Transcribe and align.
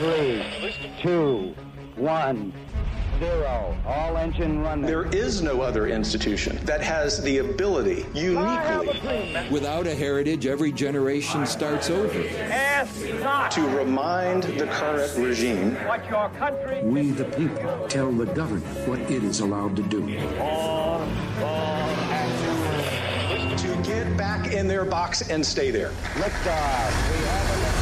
Three, 0.00 0.42
two, 1.02 1.54
one, 1.96 2.54
zero. 3.18 3.76
All 3.84 4.16
engine 4.16 4.62
running. 4.62 4.86
There 4.86 5.04
is 5.14 5.42
no 5.42 5.60
other 5.60 5.88
institution 5.88 6.58
that 6.64 6.80
has 6.80 7.22
the 7.22 7.36
ability, 7.36 8.06
uniquely, 8.14 9.36
Without 9.50 9.86
a 9.86 9.94
heritage, 9.94 10.46
every 10.46 10.72
generation 10.72 11.44
starts 11.44 11.90
over. 11.90 12.18
Ask 12.50 12.98
not 13.20 13.50
to 13.50 13.60
remind 13.76 14.44
the 14.44 14.68
current 14.68 15.14
regime 15.18 15.74
what 15.86 16.08
your 16.08 16.30
country 16.30 16.80
We, 16.82 17.10
the 17.10 17.26
people, 17.26 17.86
tell 17.90 18.10
the 18.10 18.24
government 18.24 18.88
what 18.88 19.00
it 19.00 19.22
is 19.22 19.40
allowed 19.40 19.76
to 19.76 19.82
do. 19.82 20.00
to 23.58 23.82
get 23.82 24.16
back 24.16 24.54
in 24.54 24.66
their 24.66 24.86
box 24.86 25.28
and 25.28 25.44
stay 25.44 25.70
there. 25.70 25.90
Liftoff. 26.14 27.10
We 27.10 27.26
have 27.26 27.50
a 27.50 27.64
liftoff. 27.66 27.79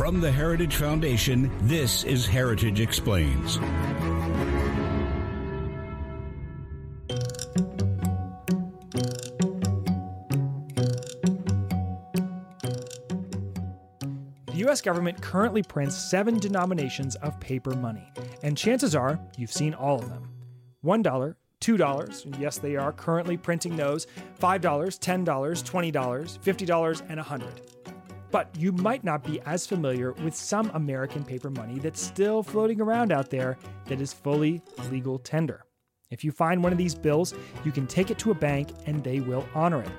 From 0.00 0.22
the 0.22 0.32
Heritage 0.32 0.76
Foundation, 0.76 1.52
this 1.68 2.04
is 2.04 2.26
Heritage 2.26 2.80
Explains. 2.80 3.58
The 14.46 14.64
US 14.70 14.80
government 14.80 15.20
currently 15.20 15.62
prints 15.62 15.98
seven 15.98 16.38
denominations 16.38 17.16
of 17.16 17.38
paper 17.38 17.74
money, 17.74 18.10
and 18.42 18.56
chances 18.56 18.94
are 18.94 19.20
you've 19.36 19.52
seen 19.52 19.74
all 19.74 19.98
of 19.98 20.08
them. 20.08 20.30
$1, 20.82 21.34
$2, 21.60 22.24
and 22.24 22.36
yes, 22.36 22.56
they 22.56 22.74
are 22.76 22.92
currently 22.92 23.36
printing 23.36 23.76
those, 23.76 24.06
$5, 24.40 24.60
$10, 24.60 25.24
$20, 25.26 25.92
$50, 25.92 27.00
and 27.02 27.20
a 27.20 27.22
100 27.22 27.69
But 28.30 28.48
you 28.56 28.72
might 28.72 29.02
not 29.02 29.24
be 29.24 29.40
as 29.42 29.66
familiar 29.66 30.12
with 30.12 30.34
some 30.34 30.70
American 30.74 31.24
paper 31.24 31.50
money 31.50 31.78
that's 31.78 32.00
still 32.00 32.42
floating 32.42 32.80
around 32.80 33.12
out 33.12 33.30
there 33.30 33.58
that 33.86 34.00
is 34.00 34.12
fully 34.12 34.62
legal 34.90 35.18
tender. 35.18 35.64
If 36.10 36.24
you 36.24 36.32
find 36.32 36.62
one 36.62 36.72
of 36.72 36.78
these 36.78 36.94
bills, 36.94 37.34
you 37.64 37.72
can 37.72 37.86
take 37.86 38.10
it 38.10 38.18
to 38.18 38.30
a 38.30 38.34
bank 38.34 38.70
and 38.86 39.02
they 39.02 39.20
will 39.20 39.46
honor 39.54 39.82
it. 39.82 39.90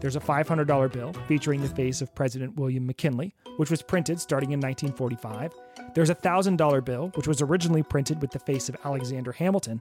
There's 0.00 0.16
a 0.16 0.20
$500 0.20 0.92
bill 0.92 1.12
featuring 1.26 1.62
the 1.62 1.68
face 1.68 2.02
of 2.02 2.14
President 2.14 2.56
William 2.56 2.86
McKinley, 2.86 3.34
which 3.56 3.70
was 3.70 3.82
printed 3.82 4.20
starting 4.20 4.52
in 4.52 4.60
1945. 4.60 5.54
There's 5.94 6.10
a 6.10 6.14
$1,000 6.14 6.84
bill, 6.84 7.10
which 7.14 7.28
was 7.28 7.40
originally 7.40 7.82
printed 7.82 8.20
with 8.20 8.30
the 8.30 8.38
face 8.38 8.68
of 8.68 8.76
Alexander 8.84 9.32
Hamilton. 9.32 9.80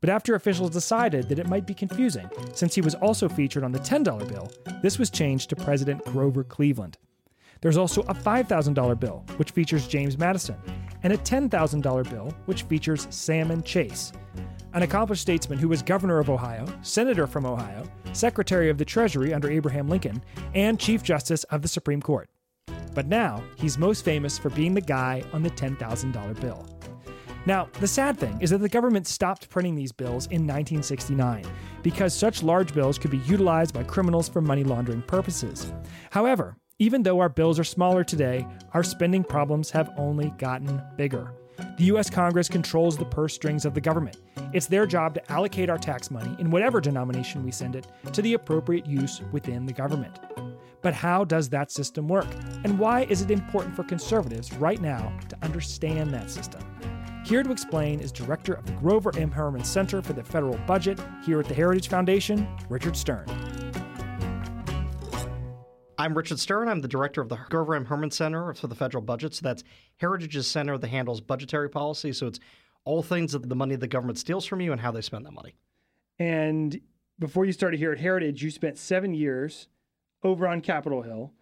But 0.00 0.10
after 0.10 0.34
officials 0.34 0.70
decided 0.70 1.28
that 1.28 1.38
it 1.38 1.48
might 1.48 1.66
be 1.66 1.74
confusing, 1.74 2.28
since 2.52 2.74
he 2.74 2.80
was 2.80 2.96
also 2.96 3.28
featured 3.28 3.62
on 3.62 3.72
the 3.72 3.78
$10 3.78 4.28
bill, 4.28 4.50
this 4.82 4.98
was 4.98 5.10
changed 5.10 5.48
to 5.50 5.56
President 5.56 6.04
Grover 6.04 6.42
Cleveland. 6.42 6.98
There's 7.62 7.76
also 7.76 8.02
a 8.02 8.14
$5,000 8.14 9.00
bill, 9.00 9.24
which 9.36 9.52
features 9.52 9.86
James 9.86 10.18
Madison, 10.18 10.56
and 11.04 11.12
a 11.12 11.16
$10,000 11.16 12.10
bill, 12.10 12.34
which 12.46 12.64
features 12.64 13.06
Salmon 13.08 13.62
Chase, 13.62 14.12
an 14.74 14.82
accomplished 14.82 15.22
statesman 15.22 15.60
who 15.60 15.68
was 15.68 15.80
governor 15.80 16.18
of 16.18 16.28
Ohio, 16.28 16.66
senator 16.82 17.26
from 17.26 17.46
Ohio, 17.46 17.84
secretary 18.12 18.68
of 18.68 18.78
the 18.78 18.84
Treasury 18.84 19.32
under 19.32 19.48
Abraham 19.48 19.88
Lincoln, 19.88 20.22
and 20.54 20.78
chief 20.78 21.04
justice 21.04 21.44
of 21.44 21.62
the 21.62 21.68
Supreme 21.68 22.02
Court. 22.02 22.28
But 22.94 23.06
now, 23.06 23.42
he's 23.56 23.78
most 23.78 24.04
famous 24.04 24.38
for 24.38 24.50
being 24.50 24.74
the 24.74 24.80
guy 24.80 25.22
on 25.32 25.44
the 25.44 25.50
$10,000 25.50 26.40
bill. 26.40 26.68
Now, 27.46 27.68
the 27.80 27.88
sad 27.88 28.18
thing 28.18 28.38
is 28.40 28.50
that 28.50 28.58
the 28.58 28.68
government 28.68 29.06
stopped 29.06 29.48
printing 29.50 29.76
these 29.76 29.92
bills 29.92 30.26
in 30.26 30.46
1969 30.46 31.44
because 31.82 32.14
such 32.14 32.42
large 32.42 32.74
bills 32.74 32.98
could 32.98 33.10
be 33.10 33.18
utilized 33.18 33.74
by 33.74 33.84
criminals 33.84 34.28
for 34.28 34.40
money 34.40 34.62
laundering 34.62 35.02
purposes. 35.02 35.72
However, 36.10 36.56
even 36.78 37.02
though 37.02 37.20
our 37.20 37.28
bills 37.28 37.58
are 37.58 37.64
smaller 37.64 38.04
today, 38.04 38.46
our 38.74 38.82
spending 38.82 39.24
problems 39.24 39.70
have 39.70 39.90
only 39.96 40.30
gotten 40.38 40.82
bigger. 40.96 41.32
The 41.76 41.84
US 41.84 42.10
Congress 42.10 42.48
controls 42.48 42.96
the 42.96 43.04
purse 43.04 43.34
strings 43.34 43.64
of 43.64 43.74
the 43.74 43.80
government. 43.80 44.16
It's 44.52 44.66
their 44.66 44.86
job 44.86 45.14
to 45.14 45.32
allocate 45.32 45.70
our 45.70 45.78
tax 45.78 46.10
money, 46.10 46.34
in 46.38 46.50
whatever 46.50 46.80
denomination 46.80 47.44
we 47.44 47.50
send 47.50 47.76
it, 47.76 47.86
to 48.12 48.22
the 48.22 48.34
appropriate 48.34 48.86
use 48.86 49.22
within 49.32 49.66
the 49.66 49.72
government. 49.72 50.18
But 50.82 50.94
how 50.94 51.24
does 51.24 51.48
that 51.50 51.70
system 51.70 52.08
work? 52.08 52.26
And 52.64 52.78
why 52.78 53.04
is 53.04 53.22
it 53.22 53.30
important 53.30 53.76
for 53.76 53.84
conservatives 53.84 54.52
right 54.54 54.80
now 54.80 55.16
to 55.28 55.36
understand 55.42 56.12
that 56.12 56.30
system? 56.30 56.62
Here 57.24 57.44
to 57.44 57.52
explain 57.52 58.00
is 58.00 58.10
director 58.10 58.54
of 58.54 58.66
the 58.66 58.72
Grover 58.72 59.16
M. 59.16 59.30
Hermann 59.30 59.64
Center 59.64 60.02
for 60.02 60.12
the 60.12 60.24
Federal 60.24 60.58
Budget 60.66 60.98
here 61.24 61.38
at 61.38 61.46
the 61.46 61.54
Heritage 61.54 61.88
Foundation, 61.88 62.48
Richard 62.68 62.96
Stern. 62.96 63.26
I'm 66.02 66.18
Richard 66.18 66.40
Stern. 66.40 66.66
I'm 66.66 66.80
the 66.80 66.88
director 66.88 67.20
of 67.20 67.28
the 67.28 67.38
Grover 67.48 67.76
M. 67.76 67.84
Hermann 67.84 68.10
Center 68.10 68.52
for 68.54 68.66
the 68.66 68.74
Federal 68.74 69.04
Budget. 69.04 69.34
So 69.34 69.42
that's 69.44 69.62
Heritage's 69.98 70.48
center 70.48 70.76
that 70.76 70.88
handles 70.88 71.20
budgetary 71.20 71.70
policy. 71.70 72.12
So 72.12 72.26
it's 72.26 72.40
all 72.84 73.04
things 73.04 73.30
that 73.30 73.48
the 73.48 73.54
money 73.54 73.76
the 73.76 73.86
government 73.86 74.18
steals 74.18 74.44
from 74.44 74.60
you 74.60 74.72
and 74.72 74.80
how 74.80 74.90
they 74.90 75.00
spend 75.00 75.24
that 75.26 75.32
money. 75.32 75.54
And 76.18 76.80
before 77.20 77.44
you 77.44 77.52
started 77.52 77.78
here 77.78 77.92
at 77.92 78.00
Heritage, 78.00 78.42
you 78.42 78.50
spent 78.50 78.78
seven 78.78 79.14
years 79.14 79.68
over 80.24 80.48
on 80.48 80.60
Capitol 80.60 81.02
Hill, 81.02 81.34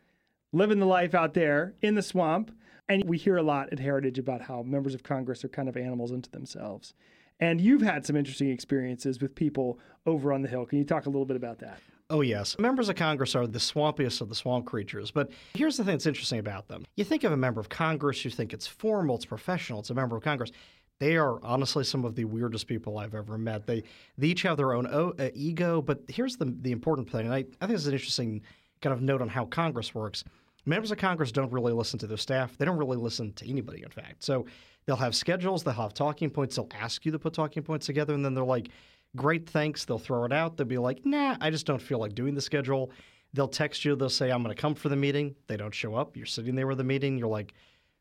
living 0.53 0.79
the 0.79 0.85
life 0.85 1.15
out 1.15 1.33
there 1.33 1.73
in 1.81 1.95
the 1.95 2.03
swamp. 2.03 2.55
And 2.87 3.05
we 3.07 3.17
hear 3.17 3.39
a 3.39 3.43
lot 3.43 3.73
at 3.73 3.79
Heritage 3.79 4.19
about 4.19 4.43
how 4.43 4.63
members 4.63 4.93
of 4.93 5.03
Congress 5.03 5.43
are 5.43 5.49
kind 5.49 5.71
of 5.71 5.77
animals 5.79 6.13
unto 6.13 6.29
themselves. 6.29 6.93
And 7.41 7.63
you've 7.63 7.81
had 7.81 8.05
some 8.05 8.15
interesting 8.15 8.51
experiences 8.51 9.23
with 9.23 9.35
people 9.35 9.79
over 10.05 10.35
on 10.35 10.43
the 10.43 10.49
Hill. 10.49 10.67
Can 10.67 10.77
you 10.77 10.85
talk 10.85 11.07
a 11.07 11.11
little 11.11 11.25
bit 11.25 11.37
about 11.39 11.61
that? 11.61 11.81
Oh, 12.11 12.23
yes. 12.23 12.59
Members 12.59 12.89
of 12.89 12.97
Congress 12.97 13.37
are 13.37 13.47
the 13.47 13.61
swampiest 13.61 14.21
of 14.21 14.29
the 14.29 14.35
swamp 14.35 14.67
creatures. 14.67 15.13
But 15.13 15.31
here's 15.55 15.77
the 15.77 15.85
thing 15.85 15.95
that's 15.95 16.07
interesting 16.07 16.41
about 16.41 16.67
them. 16.67 16.85
You 16.97 17.05
think 17.05 17.23
of 17.23 17.31
a 17.31 17.37
member 17.37 17.61
of 17.61 17.69
Congress, 17.69 18.25
you 18.25 18.33
think 18.33 18.53
it's 18.53 18.67
formal, 18.67 19.15
it's 19.15 19.25
professional, 19.25 19.79
it's 19.79 19.91
a 19.91 19.95
member 19.95 20.17
of 20.17 20.25
Congress. 20.25 20.51
They 20.99 21.17
are 21.17 21.43
honestly 21.45 21.85
some 21.85 22.05
of 22.05 22.17
the 22.17 22.25
weirdest 22.25 22.67
people 22.67 22.99
I've 22.99 23.15
ever 23.15 23.39
met. 23.39 23.67
They, 23.67 23.85
they 24.19 24.27
each 24.27 24.43
have 24.43 24.57
their 24.57 24.75
own 24.75 24.87
o- 24.89 25.15
uh, 25.19 25.31
ego. 25.35 25.81
But 25.81 26.01
here's 26.09 26.37
the, 26.37 26.55
the 26.61 26.73
important 26.73 27.09
thing, 27.09 27.27
and 27.27 27.33
I, 27.33 27.45
I 27.61 27.67
think 27.67 27.79
it's 27.79 27.87
an 27.87 27.93
interesting 27.93 28.43
kind 28.83 28.93
of 28.93 29.01
note 29.01 29.23
on 29.23 29.29
how 29.29 29.47
Congress 29.47 29.95
works. 29.95 30.25
Members 30.67 30.91
of 30.91 30.99
Congress 30.99 31.33
don't 31.33 31.53
really 31.53 31.73
listen 31.73 31.99
to 32.01 32.07
their 32.07 32.19
staff. 32.19 32.59
They 32.59 32.65
don't 32.65 32.77
really 32.77 32.99
listen 32.99 33.33
to 33.35 33.49
anybody, 33.49 33.83
in 33.83 33.89
fact. 33.89 34.23
So 34.25 34.45
they'll 34.85 34.97
have 34.97 35.15
schedules, 35.15 35.63
they'll 35.63 35.75
have 35.75 35.95
talking 35.95 36.29
points, 36.29 36.57
they'll 36.57 36.69
ask 36.79 37.07
you 37.07 37.13
to 37.13 37.19
put 37.19 37.33
talking 37.33 37.63
points 37.63 37.87
together, 37.87 38.13
and 38.13 38.25
then 38.25 38.35
they're 38.35 38.45
like, 38.45 38.69
great, 39.17 39.49
thanks. 39.49 39.85
They'll 39.85 39.99
throw 39.99 40.25
it 40.25 40.33
out. 40.33 40.57
They'll 40.57 40.67
be 40.67 40.79
like, 40.79 41.05
nah, 41.05 41.37
I 41.41 41.51
just 41.51 41.67
don't 41.67 41.83
feel 41.83 41.99
like 41.99 42.15
doing 42.15 42.35
the 42.35 42.41
schedule. 42.41 42.91
They'll 43.33 43.49
text 43.49 43.85
you, 43.85 43.95
they'll 43.95 44.09
say, 44.09 44.31
I'm 44.31 44.43
going 44.43 44.55
to 44.55 44.61
come 44.61 44.75
for 44.75 44.89
the 44.89 44.97
meeting. 44.97 45.37
They 45.47 45.57
don't 45.57 45.75
show 45.75 45.95
up. 45.95 46.17
You're 46.17 46.27
sitting 46.27 46.57
there 46.57 46.67
with 46.67 46.79
the 46.79 46.85
meeting. 46.85 47.17
You're 47.17 47.29
like, 47.29 47.55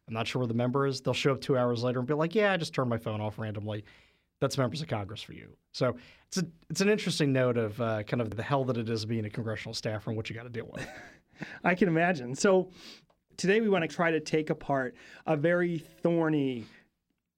I'm 0.07 0.13
not 0.13 0.27
sure 0.27 0.39
where 0.39 0.47
the 0.47 0.55
member 0.55 0.87
is. 0.87 1.01
They'll 1.01 1.13
show 1.13 1.33
up 1.33 1.41
two 1.41 1.55
hours 1.55 1.83
later 1.83 1.99
and 1.99 2.07
be 2.07 2.15
like, 2.15 2.33
yeah, 2.33 2.51
I 2.51 2.57
just 2.57 2.73
turned 2.73 2.89
my 2.89 2.97
phone 2.97 3.21
off 3.21 3.37
randomly. 3.37 3.85
That's 4.41 4.57
members 4.57 4.81
of 4.81 4.87
Congress 4.87 5.21
for 5.21 5.33
you. 5.33 5.49
So 5.71 5.95
it's 6.27 6.37
a, 6.37 6.47
it's 6.69 6.81
an 6.81 6.89
interesting 6.89 7.31
note 7.31 7.57
of 7.57 7.79
uh, 7.79 8.03
kind 8.03 8.21
of 8.21 8.35
the 8.35 8.41
hell 8.41 8.63
that 8.65 8.77
it 8.77 8.89
is 8.89 9.05
being 9.05 9.25
a 9.25 9.29
congressional 9.29 9.75
staffer 9.75 10.09
and 10.09 10.17
what 10.17 10.29
you 10.29 10.35
got 10.35 10.43
to 10.43 10.49
deal 10.49 10.69
with. 10.71 10.87
I 11.63 11.75
can 11.75 11.87
imagine. 11.87 12.33
So 12.33 12.71
today 13.37 13.61
we 13.61 13.69
want 13.69 13.83
to 13.83 13.87
try 13.87 14.09
to 14.09 14.19
take 14.19 14.49
apart 14.49 14.95
a 15.27 15.37
very 15.37 15.77
thorny 15.77 16.65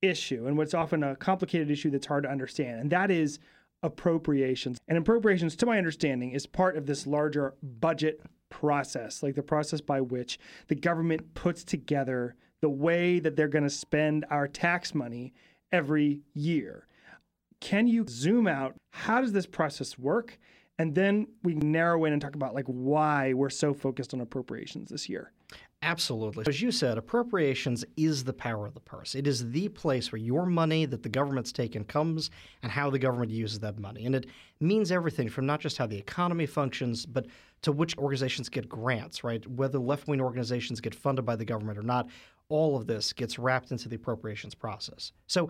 issue 0.01 0.47
and 0.47 0.57
what's 0.57 0.73
often 0.73 1.03
a 1.03 1.15
complicated 1.15 1.69
issue 1.69 1.89
that's 1.89 2.07
hard 2.07 2.23
to 2.23 2.29
understand, 2.29 2.79
and 2.79 2.89
that 2.91 3.11
is 3.11 3.39
appropriations. 3.83 4.79
And 4.87 4.97
appropriations, 4.97 5.55
to 5.57 5.65
my 5.65 5.77
understanding, 5.77 6.31
is 6.31 6.45
part 6.45 6.77
of 6.77 6.85
this 6.85 7.07
larger 7.07 7.55
budget 7.61 8.21
process, 8.49 9.23
like 9.23 9.35
the 9.35 9.43
process 9.43 9.81
by 9.81 10.01
which 10.01 10.39
the 10.67 10.75
government 10.75 11.33
puts 11.33 11.63
together 11.63 12.35
the 12.61 12.69
way 12.69 13.19
that 13.19 13.35
they're 13.35 13.47
going 13.47 13.63
to 13.63 13.69
spend 13.69 14.25
our 14.29 14.47
tax 14.47 14.93
money 14.93 15.33
every 15.71 16.21
year. 16.33 16.87
Can 17.59 17.87
you 17.87 18.05
zoom 18.07 18.47
out? 18.47 18.75
How 18.91 19.21
does 19.21 19.33
this 19.33 19.45
process 19.45 19.97
work? 19.97 20.37
And 20.77 20.95
then 20.95 21.27
we 21.43 21.53
narrow 21.55 22.05
in 22.05 22.13
and 22.13 22.21
talk 22.21 22.35
about 22.35 22.55
like 22.55 22.65
why 22.65 23.33
we're 23.33 23.49
so 23.49 23.73
focused 23.73 24.13
on 24.13 24.21
appropriations 24.21 24.89
this 24.89 25.07
year. 25.07 25.31
Absolutely. 25.83 26.45
As 26.47 26.61
you 26.61 26.71
said, 26.71 26.99
appropriations 26.99 27.83
is 27.97 28.23
the 28.23 28.33
power 28.33 28.67
of 28.67 28.75
the 28.75 28.79
purse. 28.79 29.15
It 29.15 29.25
is 29.25 29.51
the 29.51 29.67
place 29.69 30.11
where 30.11 30.19
your 30.19 30.45
money 30.45 30.85
that 30.85 31.01
the 31.01 31.09
government's 31.09 31.51
taken 31.51 31.83
comes 31.83 32.29
and 32.61 32.71
how 32.71 32.91
the 32.91 32.99
government 32.99 33.31
uses 33.31 33.59
that 33.59 33.79
money. 33.79 34.05
And 34.05 34.13
it 34.13 34.27
means 34.59 34.91
everything 34.91 35.27
from 35.27 35.47
not 35.47 35.59
just 35.59 35.79
how 35.79 35.87
the 35.87 35.97
economy 35.97 36.45
functions, 36.45 37.05
but 37.07 37.25
to 37.63 37.71
which 37.71 37.97
organizations 37.97 38.47
get 38.47 38.69
grants, 38.69 39.23
right? 39.23 39.45
Whether 39.47 39.79
left 39.79 40.07
wing 40.07 40.21
organizations 40.21 40.81
get 40.81 40.93
funded 40.93 41.25
by 41.25 41.35
the 41.35 41.45
government 41.45 41.79
or 41.79 41.83
not, 41.83 42.07
all 42.49 42.77
of 42.77 42.85
this 42.85 43.11
gets 43.11 43.39
wrapped 43.39 43.71
into 43.71 43.89
the 43.89 43.95
appropriations 43.95 44.53
process. 44.53 45.13
So 45.25 45.49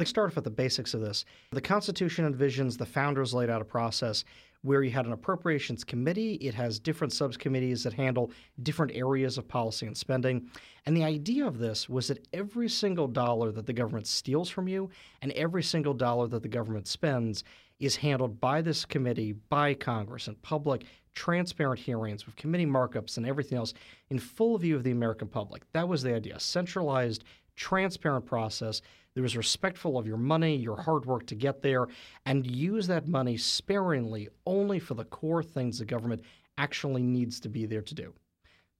let's 0.00 0.10
start 0.10 0.30
off 0.30 0.36
with 0.36 0.44
the 0.44 0.50
basics 0.50 0.94
of 0.94 1.00
this. 1.00 1.24
The 1.52 1.60
Constitution 1.60 2.32
envisions 2.32 2.76
the 2.76 2.86
founders 2.86 3.32
laid 3.32 3.50
out 3.50 3.62
a 3.62 3.66
process 3.66 4.24
where 4.62 4.82
you 4.82 4.90
had 4.90 5.06
an 5.06 5.12
appropriations 5.12 5.84
committee. 5.84 6.34
It 6.34 6.54
has 6.54 6.78
different 6.78 7.12
subcommittees 7.12 7.82
that 7.84 7.94
handle 7.94 8.30
different 8.62 8.92
areas 8.94 9.38
of 9.38 9.48
policy 9.48 9.86
and 9.86 9.96
spending. 9.96 10.50
And 10.86 10.96
the 10.96 11.04
idea 11.04 11.46
of 11.46 11.58
this 11.58 11.88
was 11.88 12.08
that 12.08 12.26
every 12.32 12.68
single 12.68 13.08
dollar 13.08 13.52
that 13.52 13.66
the 13.66 13.72
government 13.72 14.06
steals 14.06 14.50
from 14.50 14.68
you 14.68 14.90
and 15.22 15.32
every 15.32 15.62
single 15.62 15.94
dollar 15.94 16.26
that 16.28 16.42
the 16.42 16.48
government 16.48 16.86
spends, 16.86 17.44
is 17.80 17.96
handled 17.96 18.40
by 18.40 18.60
this 18.60 18.84
committee, 18.84 19.32
by 19.32 19.74
Congress, 19.74 20.28
in 20.28 20.34
public, 20.36 20.84
transparent 21.14 21.80
hearings 21.80 22.26
with 22.26 22.36
committee 22.36 22.66
markups 22.66 23.16
and 23.16 23.26
everything 23.26 23.58
else 23.58 23.74
in 24.10 24.18
full 24.18 24.56
view 24.58 24.76
of 24.76 24.84
the 24.84 24.90
American 24.90 25.26
public. 25.26 25.62
That 25.72 25.88
was 25.88 26.02
the 26.02 26.14
idea. 26.14 26.38
Centralized, 26.38 27.24
transparent 27.56 28.26
process 28.26 28.82
that 29.14 29.22
was 29.22 29.36
respectful 29.36 29.98
of 29.98 30.06
your 30.06 30.16
money, 30.16 30.56
your 30.56 30.76
hard 30.76 31.04
work 31.06 31.26
to 31.26 31.34
get 31.34 31.62
there, 31.62 31.88
and 32.26 32.46
use 32.46 32.86
that 32.86 33.08
money 33.08 33.36
sparingly 33.36 34.28
only 34.46 34.78
for 34.78 34.94
the 34.94 35.04
core 35.04 35.42
things 35.42 35.78
the 35.78 35.84
government 35.84 36.22
actually 36.58 37.02
needs 37.02 37.40
to 37.40 37.48
be 37.48 37.66
there 37.66 37.82
to 37.82 37.94
do. 37.94 38.12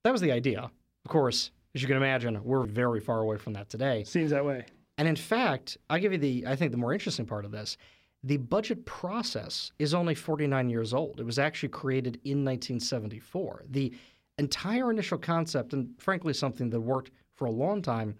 That 0.04 0.12
was 0.12 0.20
the 0.20 0.32
idea. 0.32 0.70
Of 1.04 1.10
course, 1.10 1.50
as 1.74 1.82
you 1.82 1.88
can 1.88 1.96
imagine, 1.96 2.42
we're 2.44 2.64
very 2.64 3.00
far 3.00 3.20
away 3.20 3.36
from 3.36 3.52
that 3.54 3.68
today. 3.68 4.04
Seems 4.04 4.30
that 4.30 4.44
way. 4.44 4.64
And 4.98 5.08
in 5.08 5.16
fact, 5.16 5.78
I'll 5.88 5.98
give 5.98 6.12
you 6.12 6.18
the, 6.18 6.44
I 6.46 6.56
think, 6.56 6.72
the 6.72 6.78
more 6.78 6.92
interesting 6.92 7.26
part 7.26 7.44
of 7.44 7.50
this. 7.50 7.76
The 8.22 8.36
budget 8.36 8.84
process 8.84 9.72
is 9.78 9.94
only 9.94 10.14
49 10.14 10.68
years 10.68 10.92
old. 10.92 11.20
It 11.20 11.24
was 11.24 11.38
actually 11.38 11.70
created 11.70 12.16
in 12.24 12.44
1974. 12.44 13.64
The 13.70 13.94
entire 14.38 14.90
initial 14.90 15.16
concept, 15.16 15.72
and 15.72 15.88
frankly, 15.98 16.34
something 16.34 16.68
that 16.70 16.80
worked 16.80 17.12
for 17.34 17.46
a 17.46 17.50
long 17.50 17.80
time, 17.80 18.14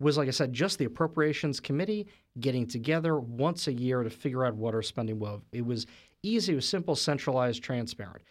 was, 0.00 0.16
like 0.16 0.28
I 0.28 0.32
said, 0.32 0.52
just 0.52 0.78
the 0.78 0.84
Appropriations 0.84 1.60
Committee 1.60 2.06
getting 2.38 2.66
together 2.66 3.18
once 3.18 3.66
a 3.66 3.72
year 3.72 4.02
to 4.02 4.10
figure 4.10 4.44
out 4.44 4.54
what 4.54 4.74
our 4.74 4.82
spending 4.82 5.18
was. 5.18 5.40
It 5.52 5.66
was 5.66 5.86
easy, 6.22 6.52
it 6.52 6.56
was 6.56 6.68
simple, 6.68 6.94
centralized, 6.94 7.62
transparent. 7.62 8.22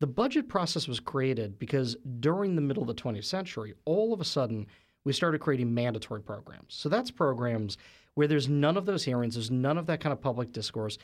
The 0.00 0.06
budget 0.06 0.48
process 0.48 0.88
was 0.88 0.98
created 0.98 1.58
because 1.58 1.96
during 2.20 2.54
the 2.54 2.62
middle 2.62 2.82
of 2.82 2.86
the 2.86 2.94
20th 2.94 3.24
century, 3.24 3.74
all 3.84 4.14
of 4.14 4.20
a 4.20 4.24
sudden, 4.24 4.66
we 5.04 5.12
started 5.12 5.40
creating 5.40 5.72
mandatory 5.72 6.22
programs. 6.22 6.74
So 6.74 6.88
that's 6.88 7.10
programs 7.10 7.76
where 8.14 8.26
there's 8.26 8.48
none 8.48 8.76
of 8.76 8.86
those 8.86 9.04
hearings, 9.04 9.34
there's 9.34 9.50
none 9.50 9.78
of 9.78 9.86
that 9.86 10.00
kind 10.00 10.12
of 10.12 10.20
public 10.20 10.52
discourse. 10.52 10.98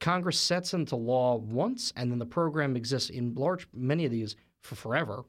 Congress 0.00 0.38
sets 0.38 0.74
into 0.74 0.96
law 0.96 1.36
once, 1.36 1.92
and 1.96 2.10
then 2.10 2.18
the 2.18 2.26
program 2.26 2.76
exists 2.76 3.10
in 3.10 3.34
large 3.34 3.66
many 3.74 4.04
of 4.04 4.10
these 4.10 4.36
for 4.62 4.74
forever. 4.74 5.24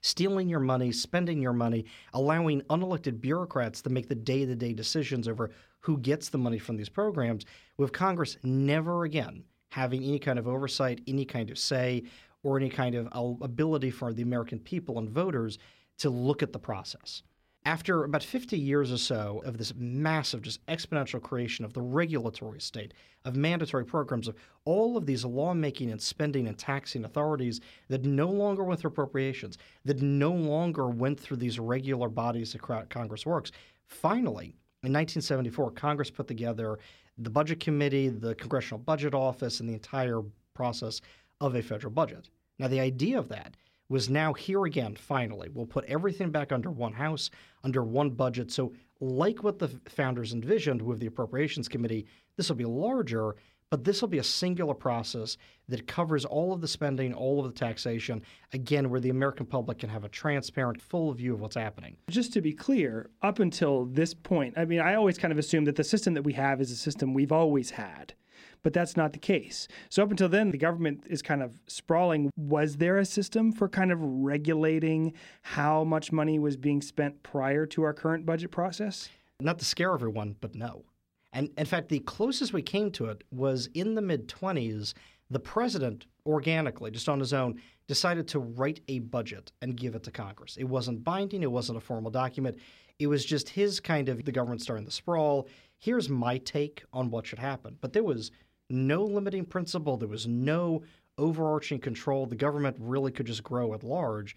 Stealing 0.00 0.48
your 0.48 0.60
money, 0.60 0.92
spending 0.92 1.42
your 1.42 1.52
money, 1.52 1.84
allowing 2.14 2.62
unelected 2.62 3.20
bureaucrats 3.20 3.82
to 3.82 3.90
make 3.90 4.08
the 4.08 4.14
day 4.14 4.46
to 4.46 4.54
day 4.54 4.72
decisions 4.72 5.26
over 5.26 5.50
who 5.80 5.98
gets 5.98 6.28
the 6.28 6.38
money 6.38 6.58
from 6.58 6.76
these 6.76 6.88
programs, 6.88 7.44
with 7.76 7.92
Congress 7.92 8.36
never 8.42 9.04
again 9.04 9.44
having 9.70 10.02
any 10.02 10.18
kind 10.18 10.38
of 10.38 10.48
oversight, 10.48 11.00
any 11.06 11.24
kind 11.24 11.50
of 11.50 11.58
say, 11.58 12.02
or 12.42 12.56
any 12.56 12.70
kind 12.70 12.94
of 12.94 13.06
uh, 13.12 13.44
ability 13.44 13.90
for 13.90 14.12
the 14.12 14.22
American 14.22 14.58
people 14.58 14.98
and 14.98 15.10
voters 15.10 15.58
to 15.98 16.10
look 16.10 16.42
at 16.42 16.52
the 16.52 16.58
process. 16.58 17.22
After 17.68 18.04
about 18.04 18.22
50 18.22 18.58
years 18.58 18.90
or 18.90 18.96
so 18.96 19.42
of 19.44 19.58
this 19.58 19.74
massive, 19.76 20.40
just 20.40 20.64
exponential 20.68 21.20
creation 21.20 21.66
of 21.66 21.74
the 21.74 21.82
regulatory 21.82 22.62
state, 22.62 22.94
of 23.26 23.36
mandatory 23.36 23.84
programs, 23.84 24.26
of 24.26 24.36
all 24.64 24.96
of 24.96 25.04
these 25.04 25.22
lawmaking 25.22 25.90
and 25.90 26.00
spending 26.00 26.48
and 26.48 26.56
taxing 26.56 27.04
authorities 27.04 27.60
that 27.88 28.06
no 28.06 28.30
longer 28.30 28.64
went 28.64 28.80
through 28.80 28.88
appropriations, 28.88 29.58
that 29.84 30.00
no 30.00 30.32
longer 30.32 30.88
went 30.88 31.20
through 31.20 31.36
these 31.36 31.58
regular 31.58 32.08
bodies 32.08 32.54
that 32.54 32.88
Congress 32.88 33.26
works, 33.26 33.52
finally, 33.84 34.56
in 34.82 34.90
1974, 34.90 35.72
Congress 35.72 36.10
put 36.10 36.26
together 36.26 36.78
the 37.18 37.28
Budget 37.28 37.60
Committee, 37.60 38.08
the 38.08 38.34
Congressional 38.36 38.78
Budget 38.78 39.12
Office, 39.12 39.60
and 39.60 39.68
the 39.68 39.74
entire 39.74 40.22
process 40.54 41.02
of 41.42 41.54
a 41.54 41.60
federal 41.60 41.92
budget. 41.92 42.30
Now, 42.58 42.68
the 42.68 42.80
idea 42.80 43.18
of 43.18 43.28
that 43.28 43.58
was 43.88 44.10
now 44.10 44.32
here 44.32 44.64
again, 44.64 44.96
finally. 44.96 45.48
We'll 45.52 45.66
put 45.66 45.84
everything 45.86 46.30
back 46.30 46.52
under 46.52 46.70
one 46.70 46.92
house, 46.92 47.30
under 47.64 47.82
one 47.82 48.10
budget. 48.10 48.50
So, 48.50 48.72
like 49.00 49.42
what 49.42 49.58
the 49.58 49.68
founders 49.88 50.32
envisioned 50.32 50.82
with 50.82 50.98
the 50.98 51.06
Appropriations 51.06 51.68
Committee, 51.68 52.06
this 52.36 52.48
will 52.48 52.56
be 52.56 52.64
larger, 52.64 53.36
but 53.70 53.84
this 53.84 54.00
will 54.00 54.08
be 54.08 54.18
a 54.18 54.24
singular 54.24 54.74
process 54.74 55.36
that 55.68 55.86
covers 55.86 56.24
all 56.24 56.52
of 56.52 56.60
the 56.60 56.68
spending, 56.68 57.12
all 57.12 57.44
of 57.44 57.52
the 57.52 57.58
taxation, 57.58 58.22
again, 58.52 58.90
where 58.90 59.00
the 59.00 59.10
American 59.10 59.46
public 59.46 59.78
can 59.78 59.90
have 59.90 60.04
a 60.04 60.08
transparent, 60.08 60.80
full 60.80 61.12
view 61.12 61.34
of 61.34 61.40
what's 61.40 61.56
happening. 61.56 61.96
Just 62.08 62.32
to 62.32 62.40
be 62.40 62.52
clear, 62.52 63.10
up 63.22 63.38
until 63.38 63.84
this 63.84 64.14
point, 64.14 64.54
I 64.56 64.64
mean, 64.64 64.80
I 64.80 64.94
always 64.94 65.18
kind 65.18 65.32
of 65.32 65.38
assume 65.38 65.64
that 65.66 65.76
the 65.76 65.84
system 65.84 66.14
that 66.14 66.22
we 66.22 66.32
have 66.32 66.60
is 66.60 66.70
a 66.70 66.76
system 66.76 67.14
we've 67.14 67.32
always 67.32 67.70
had 67.70 68.14
but 68.62 68.72
that's 68.72 68.96
not 68.96 69.12
the 69.12 69.18
case. 69.18 69.68
So 69.88 70.02
up 70.02 70.10
until 70.10 70.28
then, 70.28 70.50
the 70.50 70.58
government 70.58 71.04
is 71.08 71.22
kind 71.22 71.42
of 71.42 71.60
sprawling. 71.66 72.30
Was 72.36 72.76
there 72.76 72.98
a 72.98 73.04
system 73.04 73.52
for 73.52 73.68
kind 73.68 73.92
of 73.92 73.98
regulating 74.00 75.12
how 75.42 75.84
much 75.84 76.12
money 76.12 76.38
was 76.38 76.56
being 76.56 76.82
spent 76.82 77.22
prior 77.22 77.66
to 77.66 77.82
our 77.82 77.92
current 77.92 78.26
budget 78.26 78.50
process? 78.50 79.08
Not 79.40 79.58
to 79.60 79.64
scare 79.64 79.92
everyone, 79.92 80.36
but 80.40 80.54
no. 80.54 80.84
And 81.32 81.50
in 81.56 81.66
fact, 81.66 81.88
the 81.88 82.00
closest 82.00 82.52
we 82.52 82.62
came 82.62 82.90
to 82.92 83.06
it 83.06 83.22
was 83.30 83.68
in 83.74 83.94
the 83.94 84.02
mid 84.02 84.28
20s. 84.28 84.94
The 85.30 85.38
president, 85.38 86.06
organically, 86.24 86.90
just 86.90 87.08
on 87.08 87.20
his 87.20 87.34
own, 87.34 87.60
decided 87.86 88.26
to 88.28 88.38
write 88.38 88.80
a 88.88 89.00
budget 89.00 89.52
and 89.60 89.76
give 89.76 89.94
it 89.94 90.02
to 90.04 90.10
Congress. 90.10 90.56
It 90.56 90.64
wasn't 90.64 91.04
binding, 91.04 91.42
it 91.42 91.50
wasn't 91.50 91.78
a 91.78 91.82
formal 91.82 92.10
document. 92.10 92.56
It 92.98 93.06
was 93.06 93.24
just 93.24 93.50
his 93.50 93.80
kind 93.80 94.08
of 94.08 94.24
the 94.24 94.32
government 94.32 94.62
starting 94.62 94.84
to 94.84 94.90
sprawl. 94.90 95.48
Here's 95.78 96.08
my 96.08 96.38
take 96.38 96.82
on 96.92 97.10
what 97.10 97.26
should 97.26 97.38
happen. 97.38 97.76
But 97.80 97.92
there 97.92 98.04
was 98.04 98.30
no 98.68 99.04
limiting 99.04 99.44
principle. 99.44 99.96
There 99.96 100.08
was 100.08 100.26
no 100.26 100.82
overarching 101.16 101.78
control. 101.80 102.26
The 102.26 102.36
government 102.36 102.76
really 102.78 103.12
could 103.12 103.26
just 103.26 103.42
grow 103.42 103.74
at 103.74 103.84
large 103.84 104.36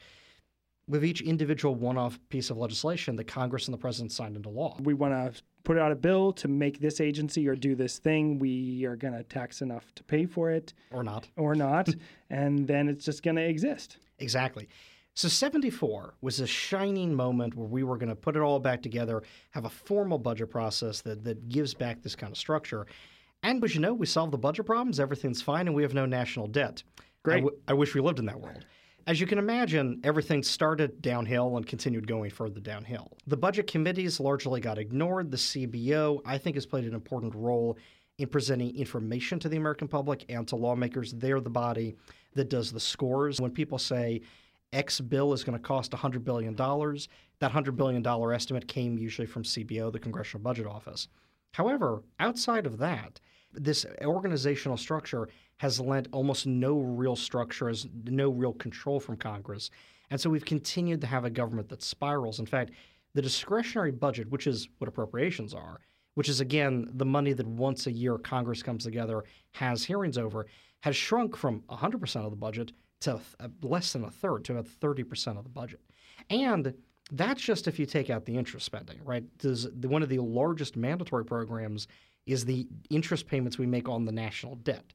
with 0.87 1.05
each 1.05 1.21
individual 1.21 1.75
one 1.75 1.97
off 1.97 2.19
piece 2.29 2.49
of 2.49 2.57
legislation 2.57 3.15
that 3.15 3.25
Congress 3.25 3.67
and 3.67 3.73
the 3.73 3.77
president 3.77 4.11
signed 4.11 4.35
into 4.35 4.49
law. 4.49 4.77
We 4.81 4.93
want 4.93 5.13
to 5.13 5.41
put 5.63 5.77
out 5.77 5.91
a 5.91 5.95
bill 5.95 6.33
to 6.33 6.47
make 6.47 6.79
this 6.79 6.99
agency 6.99 7.47
or 7.47 7.55
do 7.55 7.75
this 7.75 7.99
thing. 7.99 8.39
We 8.39 8.85
are 8.85 8.95
going 8.95 9.13
to 9.13 9.23
tax 9.23 9.61
enough 9.61 9.93
to 9.95 10.03
pay 10.03 10.25
for 10.25 10.51
it. 10.51 10.73
Or 10.91 11.03
not. 11.03 11.27
Or 11.37 11.55
not. 11.55 11.89
and 12.29 12.67
then 12.67 12.89
it's 12.89 13.05
just 13.05 13.23
going 13.23 13.37
to 13.37 13.43
exist. 13.43 13.97
Exactly. 14.19 14.67
So 15.13 15.27
74 15.27 16.15
was 16.21 16.39
a 16.39 16.47
shining 16.47 17.13
moment 17.13 17.55
where 17.55 17.67
we 17.67 17.83
were 17.83 17.97
going 17.97 18.09
to 18.09 18.15
put 18.15 18.35
it 18.35 18.41
all 18.41 18.59
back 18.59 18.81
together, 18.81 19.23
have 19.51 19.65
a 19.65 19.69
formal 19.69 20.17
budget 20.17 20.49
process 20.49 21.01
that, 21.01 21.23
that 21.25 21.49
gives 21.49 21.73
back 21.73 22.01
this 22.01 22.15
kind 22.15 22.31
of 22.31 22.37
structure. 22.37 22.87
And 23.43 23.63
as 23.63 23.75
you 23.75 23.81
know, 23.81 23.93
we 23.93 24.05
solved 24.05 24.31
the 24.31 24.37
budget 24.37 24.65
problems, 24.65 24.99
everything's 24.99 25.41
fine, 25.41 25.67
and 25.67 25.75
we 25.75 25.81
have 25.81 25.93
no 25.93 26.05
national 26.05 26.47
debt. 26.47 26.83
Great. 27.23 27.37
I, 27.37 27.39
w- 27.39 27.57
I 27.67 27.73
wish 27.73 27.93
we 27.93 28.01
lived 28.01 28.19
in 28.19 28.25
that 28.25 28.39
world. 28.39 28.65
As 29.07 29.19
you 29.19 29.25
can 29.25 29.39
imagine, 29.39 29.99
everything 30.03 30.43
started 30.43 31.01
downhill 31.01 31.57
and 31.57 31.65
continued 31.65 32.07
going 32.07 32.29
further 32.29 32.59
downhill. 32.59 33.17
The 33.27 33.35
budget 33.35 33.67
committees 33.67 34.19
largely 34.19 34.61
got 34.61 34.77
ignored. 34.77 35.31
The 35.31 35.37
CBO, 35.37 36.21
I 36.23 36.37
think, 36.37 36.55
has 36.55 36.67
played 36.67 36.85
an 36.85 36.93
important 36.93 37.33
role 37.35 37.77
in 38.19 38.27
presenting 38.27 38.75
information 38.77 39.39
to 39.39 39.49
the 39.49 39.57
American 39.57 39.87
public 39.87 40.23
and 40.29 40.47
to 40.47 40.55
lawmakers. 40.55 41.13
They're 41.13 41.41
the 41.41 41.49
body 41.49 41.95
that 42.35 42.49
does 42.49 42.71
the 42.71 42.79
scores. 42.79 43.41
When 43.41 43.51
people 43.51 43.79
say 43.79 44.21
X 44.73 45.01
bill 45.01 45.33
is 45.33 45.43
going 45.43 45.57
to 45.57 45.63
cost 45.63 45.91
$100 45.91 46.23
billion, 46.23 46.55
that 46.55 47.51
$100 47.51 47.75
billion 47.75 48.05
estimate 48.33 48.67
came 48.67 48.97
usually 48.97 49.27
from 49.27 49.43
CBO, 49.43 49.91
the 49.91 49.99
Congressional 49.99 50.43
Budget 50.43 50.65
Office. 50.65 51.07
However, 51.53 52.03
outside 52.19 52.65
of 52.65 52.77
that, 52.77 53.19
this 53.53 53.85
organizational 54.03 54.77
structure 54.77 55.27
has 55.57 55.79
lent 55.79 56.07
almost 56.13 56.47
no 56.47 56.79
real 56.79 57.15
structure, 57.15 57.71
no 58.05 58.29
real 58.29 58.53
control 58.53 58.99
from 58.99 59.17
Congress. 59.17 59.69
And 60.09 60.19
so 60.19 60.29
we've 60.29 60.45
continued 60.45 61.01
to 61.01 61.07
have 61.07 61.25
a 61.25 61.29
government 61.29 61.67
that 61.69 61.83
spirals. 61.83 62.39
In 62.39 62.45
fact, 62.45 62.71
the 63.13 63.21
discretionary 63.21 63.91
budget, 63.91 64.29
which 64.29 64.47
is 64.47 64.69
what 64.77 64.87
appropriations 64.87 65.53
are, 65.53 65.81
which 66.15 66.29
is 66.29 66.39
again 66.39 66.89
the 66.93 67.05
money 67.05 67.33
that 67.33 67.47
once 67.47 67.87
a 67.87 67.91
year 67.91 68.17
Congress 68.17 68.63
comes 68.63 68.85
together, 68.85 69.23
has 69.51 69.83
hearings 69.83 70.17
over, 70.17 70.45
has 70.81 70.95
shrunk 70.95 71.35
from 71.35 71.61
100% 71.69 72.15
of 72.23 72.31
the 72.31 72.37
budget 72.37 72.71
to 73.01 73.19
less 73.61 73.93
than 73.93 74.03
a 74.03 74.11
third, 74.11 74.45
to 74.45 74.53
about 74.53 74.67
30% 74.67 75.37
of 75.37 75.43
the 75.43 75.49
budget. 75.49 75.81
And 76.29 76.73
that's 77.11 77.41
just 77.41 77.67
if 77.67 77.77
you 77.77 77.85
take 77.85 78.09
out 78.09 78.25
the 78.25 78.37
interest 78.37 78.65
spending, 78.65 78.99
right? 79.03 79.23
Does 79.37 79.67
one 79.69 80.01
of 80.01 80.09
the 80.09 80.19
largest 80.19 80.77
mandatory 80.77 81.25
programs 81.25 81.87
is 82.25 82.45
the 82.45 82.67
interest 82.89 83.27
payments 83.27 83.57
we 83.57 83.65
make 83.65 83.89
on 83.89 84.05
the 84.05 84.11
national 84.11 84.55
debt. 84.55 84.93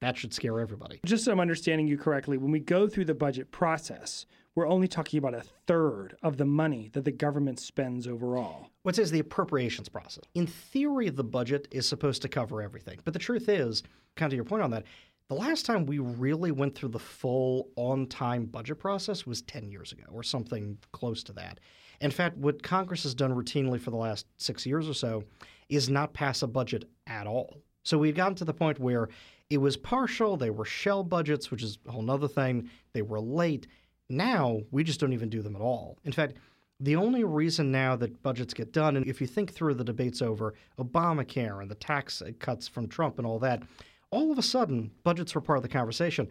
That 0.00 0.16
should 0.16 0.32
scare 0.32 0.60
everybody. 0.60 1.00
Just 1.04 1.24
so 1.24 1.32
I'm 1.32 1.40
understanding 1.40 1.88
you 1.88 1.98
correctly, 1.98 2.38
when 2.38 2.52
we 2.52 2.60
go 2.60 2.88
through 2.88 3.06
the 3.06 3.14
budget 3.14 3.50
process, 3.50 4.26
we're 4.54 4.68
only 4.68 4.86
talking 4.86 5.18
about 5.18 5.34
a 5.34 5.42
third 5.66 6.16
of 6.22 6.36
the 6.36 6.44
money 6.44 6.88
that 6.92 7.04
the 7.04 7.10
government 7.10 7.58
spends 7.58 8.06
overall. 8.06 8.70
What 8.84 8.94
says 8.94 9.10
the 9.10 9.18
appropriations 9.18 9.88
process? 9.88 10.22
In 10.34 10.46
theory, 10.46 11.10
the 11.10 11.24
budget 11.24 11.66
is 11.72 11.86
supposed 11.86 12.22
to 12.22 12.28
cover 12.28 12.62
everything. 12.62 13.00
But 13.04 13.12
the 13.12 13.18
truth 13.18 13.48
is, 13.48 13.82
kind 14.14 14.32
of 14.32 14.36
your 14.36 14.44
point 14.44 14.62
on 14.62 14.70
that, 14.70 14.84
the 15.28 15.34
last 15.34 15.66
time 15.66 15.84
we 15.84 15.98
really 15.98 16.50
went 16.50 16.74
through 16.74 16.88
the 16.88 16.98
full 16.98 17.68
on 17.76 18.06
time 18.06 18.46
budget 18.46 18.78
process 18.78 19.26
was 19.26 19.42
10 19.42 19.70
years 19.70 19.92
ago 19.92 20.04
or 20.10 20.22
something 20.22 20.78
close 20.92 21.22
to 21.24 21.32
that. 21.34 21.60
In 22.00 22.10
fact, 22.10 22.36
what 22.38 22.62
Congress 22.62 23.02
has 23.02 23.14
done 23.14 23.34
routinely 23.34 23.80
for 23.80 23.90
the 23.90 23.96
last 23.96 24.26
six 24.38 24.64
years 24.64 24.88
or 24.88 24.94
so 24.94 25.24
is 25.68 25.90
not 25.90 26.14
pass 26.14 26.42
a 26.42 26.46
budget 26.46 26.88
at 27.06 27.26
all. 27.26 27.58
So 27.82 27.98
we've 27.98 28.14
gotten 28.14 28.36
to 28.36 28.44
the 28.44 28.54
point 28.54 28.78
where 28.78 29.08
it 29.50 29.58
was 29.58 29.76
partial, 29.76 30.36
they 30.36 30.50
were 30.50 30.64
shell 30.64 31.02
budgets, 31.02 31.50
which 31.50 31.62
is 31.62 31.78
a 31.86 31.90
whole 31.90 32.10
other 32.10 32.28
thing, 32.28 32.70
they 32.92 33.02
were 33.02 33.20
late. 33.20 33.66
Now 34.08 34.60
we 34.70 34.84
just 34.84 35.00
don't 35.00 35.12
even 35.12 35.28
do 35.28 35.42
them 35.42 35.56
at 35.56 35.62
all. 35.62 35.98
In 36.04 36.12
fact, 36.12 36.34
the 36.80 36.96
only 36.96 37.24
reason 37.24 37.72
now 37.72 37.96
that 37.96 38.22
budgets 38.22 38.54
get 38.54 38.72
done, 38.72 38.96
and 38.96 39.06
if 39.06 39.20
you 39.20 39.26
think 39.26 39.52
through 39.52 39.74
the 39.74 39.84
debates 39.84 40.22
over 40.22 40.54
Obamacare 40.78 41.60
and 41.60 41.70
the 41.70 41.74
tax 41.74 42.22
cuts 42.38 42.68
from 42.68 42.86
Trump 42.86 43.18
and 43.18 43.26
all 43.26 43.40
that, 43.40 43.62
All 44.10 44.32
of 44.32 44.38
a 44.38 44.42
sudden, 44.42 44.90
budgets 45.04 45.34
were 45.34 45.40
part 45.40 45.58
of 45.58 45.62
the 45.62 45.68
conversation. 45.68 46.28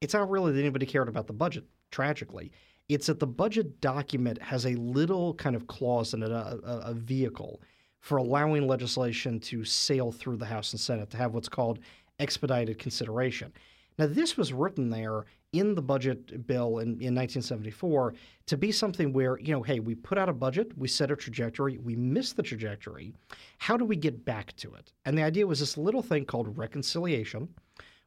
It's 0.00 0.14
not 0.14 0.30
really 0.30 0.52
that 0.52 0.60
anybody 0.60 0.86
cared 0.86 1.08
about 1.08 1.26
the 1.26 1.32
budget, 1.32 1.64
tragically. 1.90 2.50
It's 2.88 3.06
that 3.06 3.20
the 3.20 3.26
budget 3.26 3.80
document 3.80 4.42
has 4.42 4.66
a 4.66 4.74
little 4.74 5.34
kind 5.34 5.54
of 5.54 5.66
clause 5.68 6.12
in 6.14 6.22
it, 6.22 6.30
a, 6.30 6.58
a, 6.64 6.78
a 6.86 6.94
vehicle 6.94 7.60
for 8.00 8.16
allowing 8.16 8.66
legislation 8.66 9.38
to 9.40 9.64
sail 9.64 10.10
through 10.10 10.38
the 10.38 10.46
House 10.46 10.72
and 10.72 10.80
Senate 10.80 11.10
to 11.10 11.16
have 11.16 11.34
what's 11.34 11.48
called 11.48 11.78
expedited 12.18 12.78
consideration. 12.78 13.52
Now, 13.98 14.06
this 14.06 14.36
was 14.36 14.52
written 14.52 14.90
there 14.90 15.26
in 15.52 15.74
the 15.74 15.82
budget 15.82 16.46
bill 16.46 16.78
in, 16.78 16.88
in 17.00 17.14
1974 17.14 18.14
to 18.46 18.56
be 18.56 18.70
something 18.70 19.12
where, 19.12 19.38
you 19.40 19.52
know, 19.52 19.62
hey, 19.62 19.80
we 19.80 19.94
put 19.94 20.18
out 20.18 20.28
a 20.28 20.32
budget, 20.32 20.76
we 20.76 20.86
set 20.86 21.10
a 21.10 21.16
trajectory, 21.16 21.78
we 21.78 21.96
missed 21.96 22.36
the 22.36 22.42
trajectory. 22.42 23.12
How 23.58 23.76
do 23.76 23.84
we 23.84 23.96
get 23.96 24.24
back 24.24 24.54
to 24.56 24.74
it? 24.74 24.92
And 25.04 25.18
the 25.18 25.22
idea 25.22 25.46
was 25.46 25.60
this 25.60 25.76
little 25.76 26.02
thing 26.02 26.24
called 26.24 26.56
reconciliation 26.56 27.48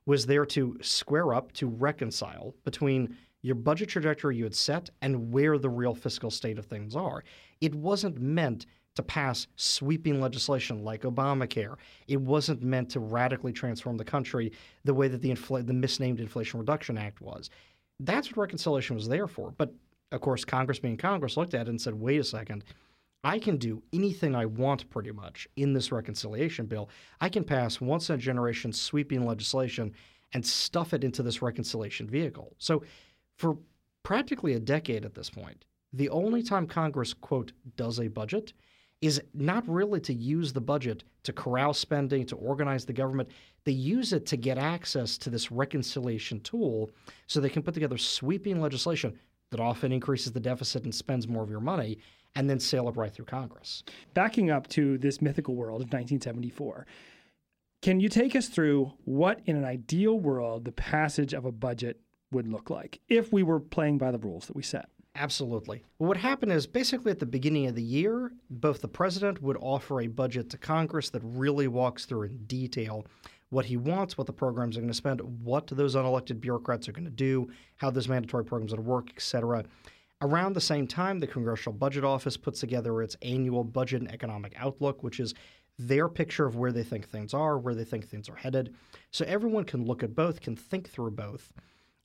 was 0.06 0.26
there 0.26 0.46
to 0.46 0.78
square 0.82 1.34
up, 1.34 1.52
to 1.54 1.68
reconcile 1.68 2.54
between 2.66 3.16
your 3.42 3.56
budget 3.56 3.90
trajectory 3.90 4.38
you 4.38 4.46
had 4.46 4.56
set 4.56 4.90
and 5.02 5.32
where 5.32 5.58
the 5.58 5.70
real 5.70 5.94
fiscal 5.94 6.32
state 6.32 6.58
of 6.58 6.66
things 6.66 6.96
are. 6.96 7.24
It 7.62 7.76
wasn't 7.76 8.22
meant 8.22 8.66
to 8.96 9.04
pass 9.04 9.48
sweeping 9.56 10.22
legislation 10.22 10.84
like 10.84 11.02
Obamacare. 11.02 11.76
It 12.08 12.22
wasn't 12.22 12.62
meant 12.62 12.90
to 12.92 13.00
radically 13.00 13.52
transform 13.52 13.98
the 13.98 14.04
country 14.04 14.52
the 14.84 14.94
way 14.94 15.08
that 15.08 15.22
the, 15.22 15.32
infl- 15.32 15.66
the 15.66 15.74
misnamed 15.74 16.20
Inflation 16.20 16.60
Reduction 16.60 16.98
Act 16.98 17.22
was. 17.22 17.50
That's 18.00 18.30
what 18.30 18.38
reconciliation 18.38 18.96
was 18.96 19.08
there 19.08 19.28
for. 19.28 19.54
But 19.58 19.74
of 20.12 20.22
course, 20.22 20.46
Congress 20.46 20.80
being 20.80 20.98
Congress 20.98 21.38
looked 21.38 21.56
at 21.56 21.68
it 21.68 21.70
and 21.70 21.82
said, 21.82 21.96
wait 21.96 22.20
a 22.20 22.24
second, 22.24 22.64
I 23.24 23.40
can 23.40 23.58
do 23.58 23.82
anything 23.94 24.36
I 24.36 24.46
want 24.46 24.90
pretty 24.90 25.12
much 25.12 25.48
in 25.56 25.74
this 25.74 25.92
reconciliation 25.92 26.66
bill. 26.66 26.90
I 27.22 27.30
can 27.30 27.44
pass 27.44 27.82
once 27.82 28.10
in 28.10 28.16
a 28.16 28.20
generation 28.20 28.72
sweeping 28.72 29.26
legislation 29.26 29.94
and 30.34 30.46
stuff 30.46 30.94
it 30.94 31.04
into 31.04 31.24
this 31.24 31.42
reconciliation 31.42 32.08
vehicle. 32.08 32.54
So 32.58 32.84
for 33.38 33.58
practically 34.04 34.54
a 34.54 34.60
decade 34.60 35.06
at 35.06 35.16
this 35.16 35.30
point, 35.30 35.66
the 35.94 36.10
only 36.10 36.44
time 36.44 36.68
Congress, 36.68 37.14
quote, 37.14 37.54
does 37.76 38.00
a 38.00 38.08
budget 38.08 38.54
is 39.04 39.22
not 39.34 39.68
really 39.68 40.00
to 40.00 40.14
use 40.14 40.54
the 40.54 40.62
budget 40.62 41.04
to 41.24 41.34
corral 41.34 41.74
spending, 41.74 42.26
to 42.26 42.38
organize 42.38 42.86
the 42.86 42.94
government. 42.94 43.28
They 43.66 43.74
use 43.74 44.14
it 44.14 44.26
to 44.28 44.38
get 44.38 44.58
access 44.58 45.18
to 45.18 45.30
this 45.30 45.52
reconciliation 45.52 46.40
tool 46.40 46.90
so 47.28 47.42
they 47.42 47.50
can 47.50 47.64
put 47.64 47.74
together 47.74 47.98
sweeping 47.98 48.62
legislation 48.62 49.20
that 49.52 49.60
often 49.60 49.92
increases 49.92 50.32
the 50.32 50.40
deficit 50.40 50.86
and 50.86 50.96
spends 50.96 51.28
more 51.28 51.44
of 51.44 51.50
your 51.50 51.60
money 51.60 51.98
and 52.36 52.50
then 52.50 52.62
sail 52.62 52.88
it 52.88 52.96
right 52.96 53.14
through 53.14 53.26
Congress. 53.26 53.84
Backing 54.14 54.50
up 54.50 54.68
to 54.70 54.98
this 54.98 55.22
mythical 55.22 55.54
world 55.54 55.82
of 55.82 55.88
1974, 55.88 56.88
can 57.82 58.00
you 58.00 58.08
take 58.08 58.38
us 58.38 58.48
through 58.48 58.94
what, 59.04 59.42
in 59.46 59.58
an 59.58 59.66
ideal 59.66 60.18
world, 60.18 60.64
the 60.64 60.72
passage 60.72 61.34
of 61.34 61.44
a 61.44 61.52
budget 61.52 62.00
would 62.32 62.48
look 62.48 62.70
like 62.70 63.02
if 63.10 63.34
we 63.34 63.44
were 63.44 63.60
playing 63.60 63.98
by 63.98 64.12
the 64.12 64.18
rules 64.18 64.48
that 64.48 64.56
we 64.56 64.64
set? 64.64 64.88
Absolutely. 65.16 65.84
What 65.98 66.18
happened 66.18 66.52
is 66.52 66.66
basically 66.66 67.12
at 67.12 67.20
the 67.20 67.26
beginning 67.26 67.68
of 67.68 67.76
the 67.76 67.84
year, 67.84 68.32
both 68.50 68.82
the 68.82 68.88
president 68.88 69.42
would 69.44 69.58
offer 69.60 70.02
a 70.02 70.08
budget 70.08 70.50
to 70.50 70.58
Congress 70.58 71.12
that 71.12 71.22
really 71.24 71.68
walks 71.68 72.06
through 72.06 72.24
in 72.24 72.46
detail 72.46 73.06
what 73.52 73.66
he 73.66 73.78
wants, 73.78 74.18
what 74.18 74.26
the 74.26 74.34
programs 74.34 74.76
are 74.76 74.80
going 74.80 74.90
to 74.90 74.96
spend, 74.96 75.22
what 75.44 75.68
those 75.68 75.96
unelected 75.96 76.42
bureaucrats 76.42 76.90
are 76.90 76.92
going 76.92 77.06
to 77.06 77.12
do, 77.12 77.48
how 77.78 77.92
those 77.92 78.08
mandatory 78.10 78.44
programs 78.44 78.74
are 78.74 78.78
going 78.78 78.86
to 78.86 78.92
work, 78.92 79.10
etc. 79.16 79.64
Around 80.22 80.54
the 80.54 80.62
same 80.62 80.88
time, 80.88 81.20
the 81.20 81.28
Congressional 81.28 81.78
Budget 81.78 82.04
Office 82.04 82.36
puts 82.36 82.60
together 82.60 83.04
its 83.04 83.16
annual 83.22 83.64
budget 83.64 84.02
and 84.02 84.12
economic 84.12 84.54
outlook, 84.58 85.04
which 85.04 85.20
is 85.20 85.36
their 85.78 86.10
picture 86.10 86.46
of 86.46 86.56
where 86.56 86.72
they 86.72 86.84
think 86.84 87.08
things 87.08 87.34
are, 87.34 87.60
where 87.60 87.76
they 87.76 87.84
think 87.84 88.08
things 88.08 88.28
are 88.30 88.36
headed. 88.36 88.74
So 89.12 89.26
everyone 89.26 89.66
can 89.66 89.86
look 89.86 90.02
at 90.02 90.16
both, 90.16 90.42
can 90.42 90.56
think 90.56 90.90
through 90.90 91.12
both. 91.12 91.54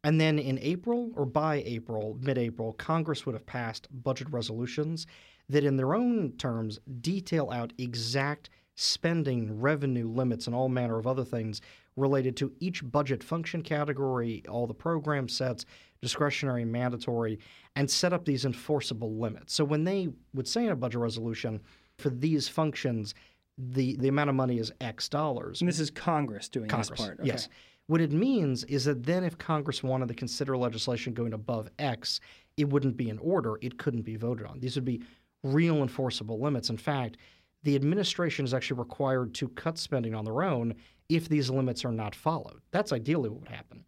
And 0.04 0.20
then 0.20 0.38
in 0.38 0.58
April 0.60 1.10
or 1.16 1.26
by 1.26 1.62
April, 1.66 2.16
mid 2.20 2.38
April, 2.38 2.72
Congress 2.74 3.26
would 3.26 3.34
have 3.34 3.46
passed 3.46 3.88
budget 3.90 4.30
resolutions 4.30 5.06
that, 5.48 5.64
in 5.64 5.76
their 5.76 5.94
own 5.94 6.32
terms, 6.38 6.78
detail 7.00 7.50
out 7.50 7.72
exact 7.78 8.50
spending, 8.76 9.60
revenue 9.60 10.08
limits, 10.08 10.46
and 10.46 10.54
all 10.54 10.68
manner 10.68 10.98
of 10.98 11.06
other 11.06 11.24
things 11.24 11.60
related 11.96 12.36
to 12.36 12.52
each 12.60 12.88
budget 12.90 13.24
function 13.24 13.60
category, 13.60 14.42
all 14.48 14.68
the 14.68 14.74
program 14.74 15.28
sets, 15.28 15.64
discretionary, 16.00 16.64
mandatory, 16.64 17.40
and 17.74 17.90
set 17.90 18.12
up 18.12 18.24
these 18.24 18.44
enforceable 18.44 19.16
limits. 19.16 19.52
So 19.52 19.64
when 19.64 19.82
they 19.82 20.08
would 20.32 20.46
say 20.46 20.64
in 20.64 20.70
a 20.70 20.76
budget 20.76 21.00
resolution, 21.00 21.60
for 21.98 22.10
these 22.10 22.48
functions, 22.48 23.14
the, 23.58 23.96
the 23.96 24.06
amount 24.06 24.30
of 24.30 24.36
money 24.36 24.58
is 24.58 24.72
X 24.80 25.08
dollars. 25.08 25.60
And 25.60 25.68
this 25.68 25.80
is 25.80 25.90
Congress 25.90 26.48
doing 26.48 26.68
Congress, 26.68 26.90
this 26.90 27.00
part. 27.00 27.18
Okay. 27.18 27.26
yes. 27.26 27.48
What 27.88 28.02
it 28.02 28.12
means 28.12 28.64
is 28.64 28.84
that 28.84 29.04
then 29.04 29.24
if 29.24 29.38
Congress 29.38 29.82
wanted 29.82 30.08
to 30.08 30.14
consider 30.14 30.56
legislation 30.56 31.14
going 31.14 31.32
above 31.32 31.70
X, 31.78 32.20
it 32.58 32.68
wouldn't 32.68 32.98
be 32.98 33.08
in 33.08 33.18
order. 33.18 33.58
It 33.62 33.78
couldn't 33.78 34.02
be 34.02 34.16
voted 34.16 34.46
on. 34.46 34.60
These 34.60 34.76
would 34.76 34.84
be 34.84 35.02
real 35.42 35.76
enforceable 35.78 36.38
limits. 36.38 36.68
In 36.68 36.76
fact, 36.76 37.16
the 37.62 37.74
administration 37.74 38.44
is 38.44 38.52
actually 38.52 38.78
required 38.78 39.34
to 39.34 39.48
cut 39.48 39.78
spending 39.78 40.14
on 40.14 40.26
their 40.26 40.42
own 40.42 40.74
if 41.08 41.30
these 41.30 41.48
limits 41.48 41.82
are 41.82 41.92
not 41.92 42.14
followed. 42.14 42.60
That's 42.72 42.92
ideally 42.92 43.30
what 43.30 43.40
would 43.40 43.48
happen. 43.48 43.84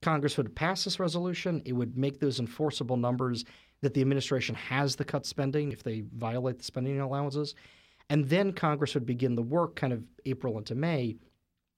Congress 0.00 0.36
would 0.36 0.54
pass 0.54 0.84
this 0.84 1.00
resolution. 1.00 1.60
It 1.64 1.72
would 1.72 1.98
make 1.98 2.20
those 2.20 2.38
enforceable 2.38 2.96
numbers 2.96 3.44
that 3.82 3.94
the 3.94 4.00
administration 4.00 4.54
has 4.54 4.94
to 4.96 5.04
cut 5.04 5.26
spending 5.26 5.72
if 5.72 5.82
they 5.82 6.04
violate 6.14 6.58
the 6.58 6.64
spending 6.64 7.00
allowances. 7.00 7.56
And 8.10 8.28
then 8.28 8.52
Congress 8.52 8.94
would 8.94 9.06
begin 9.06 9.34
the 9.34 9.42
work 9.42 9.74
kind 9.74 9.92
of 9.92 10.04
April 10.24 10.56
into 10.56 10.76
May 10.76 11.16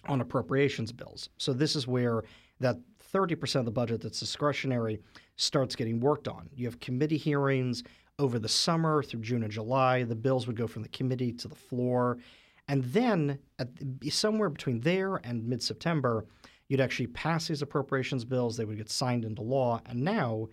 on 0.08 0.20
appropriations 0.20 0.92
bills. 0.92 1.28
So 1.38 1.52
this 1.52 1.76
is 1.76 1.86
where 1.86 2.22
that 2.60 2.76
30% 3.12 3.56
of 3.56 3.64
the 3.64 3.70
budget 3.70 4.00
that's 4.00 4.20
discretionary 4.20 5.00
starts 5.36 5.76
getting 5.76 6.00
worked 6.00 6.28
on. 6.28 6.48
You 6.54 6.66
have 6.66 6.80
committee 6.80 7.16
hearings 7.16 7.82
over 8.18 8.38
the 8.38 8.48
summer 8.48 9.02
through 9.02 9.20
June 9.20 9.42
and 9.42 9.52
July. 9.52 10.04
The 10.04 10.14
bills 10.14 10.46
would 10.46 10.56
go 10.56 10.66
from 10.66 10.82
the 10.82 10.88
committee 10.88 11.32
to 11.32 11.48
the 11.48 11.54
floor. 11.54 12.18
And 12.68 12.84
then, 12.84 13.38
somewhere 14.08 14.48
between 14.48 14.80
there 14.80 15.16
and 15.16 15.46
mid 15.46 15.62
September, 15.62 16.26
you'd 16.68 16.80
actually 16.80 17.08
pass 17.08 17.48
these 17.48 17.62
appropriations 17.62 18.24
bills. 18.24 18.56
They 18.56 18.64
would 18.64 18.78
get 18.78 18.90
signed 18.90 19.24
into 19.24 19.42
law. 19.42 19.80
And 19.86 20.02
now 20.02 20.48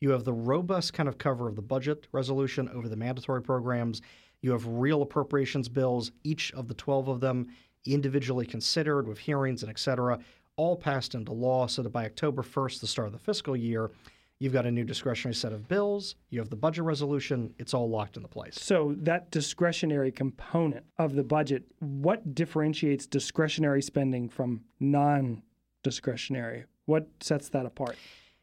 you 0.00 0.10
have 0.10 0.24
the 0.24 0.32
robust 0.32 0.94
kind 0.94 1.08
of 1.08 1.18
cover 1.18 1.48
of 1.48 1.56
the 1.56 1.62
budget 1.62 2.06
resolution 2.12 2.68
over 2.70 2.88
the 2.88 2.96
mandatory 2.96 3.42
programs. 3.42 4.00
You 4.40 4.52
have 4.52 4.66
real 4.66 5.02
appropriations 5.02 5.68
bills, 5.68 6.10
each 6.24 6.52
of 6.54 6.66
the 6.68 6.74
12 6.74 7.08
of 7.08 7.20
them 7.20 7.48
individually 7.86 8.46
considered 8.46 9.06
with 9.06 9.18
hearings 9.18 9.62
and 9.62 9.70
et 9.70 9.78
cetera, 9.78 10.18
all 10.56 10.76
passed 10.76 11.14
into 11.14 11.32
law 11.32 11.66
so 11.66 11.82
that 11.82 11.90
by 11.90 12.04
October 12.04 12.42
1st, 12.42 12.80
the 12.80 12.86
start 12.86 13.06
of 13.06 13.12
the 13.12 13.18
fiscal 13.18 13.56
year, 13.56 13.90
you've 14.38 14.52
got 14.52 14.66
a 14.66 14.70
new 14.70 14.84
discretionary 14.84 15.34
set 15.34 15.52
of 15.52 15.68
bills, 15.68 16.16
you 16.30 16.38
have 16.38 16.50
the 16.50 16.56
budget 16.56 16.84
resolution, 16.84 17.54
it's 17.58 17.72
all 17.72 17.88
locked 17.88 18.16
into 18.16 18.28
place. 18.28 18.58
So, 18.60 18.94
that 18.98 19.30
discretionary 19.30 20.10
component 20.10 20.84
of 20.98 21.14
the 21.14 21.22
budget, 21.22 21.64
what 21.78 22.34
differentiates 22.34 23.06
discretionary 23.06 23.82
spending 23.82 24.28
from 24.28 24.62
non 24.80 25.42
discretionary? 25.82 26.64
What 26.86 27.06
sets 27.20 27.48
that 27.50 27.66
apart? 27.66 27.96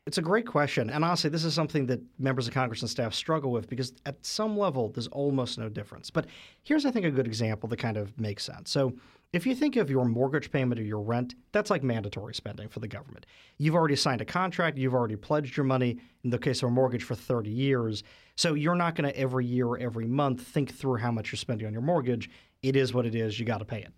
It's 0.06 0.17
a 0.17 0.22
great 0.22 0.48
question. 0.48 0.89
And 0.89 1.03
honestly, 1.03 1.29
this 1.29 1.44
is 1.44 1.53
something 1.53 1.86
that 1.88 2.00
members 2.17 2.48
of 2.48 2.53
Congress 2.53 2.82
and 2.82 2.89
staff 2.89 3.13
struggle 3.13 3.51
with 3.51 3.67
because 3.67 3.91
at 4.06 4.25
some 4.25 4.58
level, 4.58 4.89
there's 4.89 5.10
almost 5.10 5.58
no 5.60 5.67
difference. 5.67 6.10
But 6.10 6.27
here's, 6.63 6.86
I 6.86 6.91
think, 6.91 7.06
a 7.06 7.12
good 7.12 7.27
example 7.27 7.67
that 7.67 7.77
kind 7.77 7.98
of 7.98 8.17
makes 8.17 8.46
sense. 8.46 8.72
So, 8.72 8.94
if 9.34 9.46
you 9.46 9.53
think 9.53 9.75
of 9.75 9.89
your 9.89 10.05
mortgage 10.05 10.51
payment 10.51 10.79
or 10.79 10.84
your 10.84 11.01
rent, 11.01 11.36
that's 11.51 11.69
like 11.69 11.84
mandatory 11.84 12.34
spending 12.34 12.69
for 12.69 12.79
the 12.79 12.88
government. 12.88 13.25
You've 13.57 13.75
already 13.75 13.96
signed 13.96 14.22
a 14.22 14.25
contract, 14.25 14.77
you've 14.77 14.93
already 14.93 15.17
pledged 15.17 15.57
your 15.57 15.65
money, 15.65 16.00
in 16.24 16.29
the 16.29 16.38
case 16.38 16.63
of 16.63 16.69
a 16.69 16.72
mortgage, 16.72 17.03
for 17.03 17.15
30 17.15 17.50
years. 17.50 18.03
So 18.36 18.53
you're 18.53 18.75
not 18.75 18.96
going 18.96 19.10
to 19.12 19.19
every 19.19 19.46
year 19.46 19.67
or 19.67 19.77
every 19.77 20.07
month 20.07 20.41
think 20.41 20.74
through 20.74 20.98
how 20.98 21.12
much 21.12 21.31
you're 21.31 21.38
spending 21.38 21.67
on 21.67 21.74
your 21.74 21.81
mortgage. 21.81 22.29
It 22.62 22.75
is 22.75 22.93
what 22.93 23.05
it 23.05 23.15
is, 23.15 23.39
you 23.39 23.46
got 23.46 23.60
to 23.60 23.65
pay 23.65 23.81
it. 23.81 23.93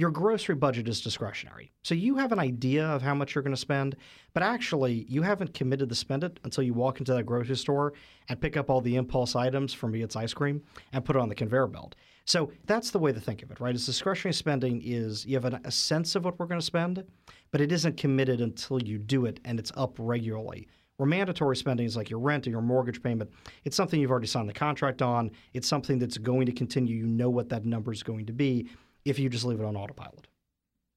Your 0.00 0.10
grocery 0.10 0.54
budget 0.54 0.88
is 0.88 1.02
discretionary. 1.02 1.72
So 1.82 1.94
you 1.94 2.16
have 2.16 2.32
an 2.32 2.38
idea 2.38 2.86
of 2.86 3.02
how 3.02 3.14
much 3.14 3.34
you're 3.34 3.42
going 3.42 3.54
to 3.54 3.60
spend, 3.60 3.96
but 4.32 4.42
actually 4.42 5.04
you 5.10 5.20
haven't 5.20 5.52
committed 5.52 5.90
to 5.90 5.94
spend 5.94 6.24
it 6.24 6.40
until 6.42 6.64
you 6.64 6.72
walk 6.72 7.00
into 7.00 7.12
that 7.12 7.24
grocery 7.24 7.54
store 7.54 7.92
and 8.30 8.40
pick 8.40 8.56
up 8.56 8.70
all 8.70 8.80
the 8.80 8.96
impulse 8.96 9.36
items 9.36 9.74
For 9.74 9.88
me, 9.88 10.00
it's 10.00 10.16
ice 10.16 10.32
cream 10.32 10.62
and 10.94 11.04
put 11.04 11.16
it 11.16 11.18
on 11.18 11.28
the 11.28 11.34
conveyor 11.34 11.66
belt. 11.66 11.96
So 12.24 12.50
that's 12.64 12.90
the 12.90 12.98
way 12.98 13.12
to 13.12 13.20
think 13.20 13.42
of 13.42 13.50
it, 13.50 13.60
right? 13.60 13.74
Is 13.74 13.84
discretionary 13.84 14.32
spending 14.32 14.80
is 14.82 15.26
you 15.26 15.34
have 15.34 15.44
an, 15.44 15.60
a 15.64 15.70
sense 15.70 16.14
of 16.14 16.24
what 16.24 16.38
we're 16.38 16.46
going 16.46 16.60
to 16.60 16.64
spend, 16.64 17.04
but 17.50 17.60
it 17.60 17.70
isn't 17.70 17.98
committed 17.98 18.40
until 18.40 18.82
you 18.82 18.96
do 18.96 19.26
it 19.26 19.38
and 19.44 19.58
it's 19.58 19.72
up 19.76 19.96
regularly. 19.98 20.66
Where 20.96 21.06
mandatory 21.06 21.56
spending 21.56 21.84
is 21.84 21.96
like 21.96 22.08
your 22.08 22.20
rent 22.20 22.46
or 22.46 22.50
your 22.50 22.62
mortgage 22.62 23.02
payment, 23.02 23.30
it's 23.64 23.76
something 23.76 24.00
you've 24.00 24.10
already 24.10 24.28
signed 24.28 24.48
the 24.48 24.54
contract 24.54 25.02
on. 25.02 25.30
It's 25.52 25.68
something 25.68 25.98
that's 25.98 26.16
going 26.16 26.46
to 26.46 26.52
continue. 26.52 26.96
You 26.96 27.06
know 27.06 27.28
what 27.28 27.50
that 27.50 27.66
number 27.66 27.92
is 27.92 28.02
going 28.02 28.24
to 28.24 28.32
be 28.32 28.66
if 29.04 29.18
you 29.18 29.28
just 29.28 29.44
leave 29.44 29.60
it 29.60 29.66
on 29.66 29.76
autopilot. 29.76 30.26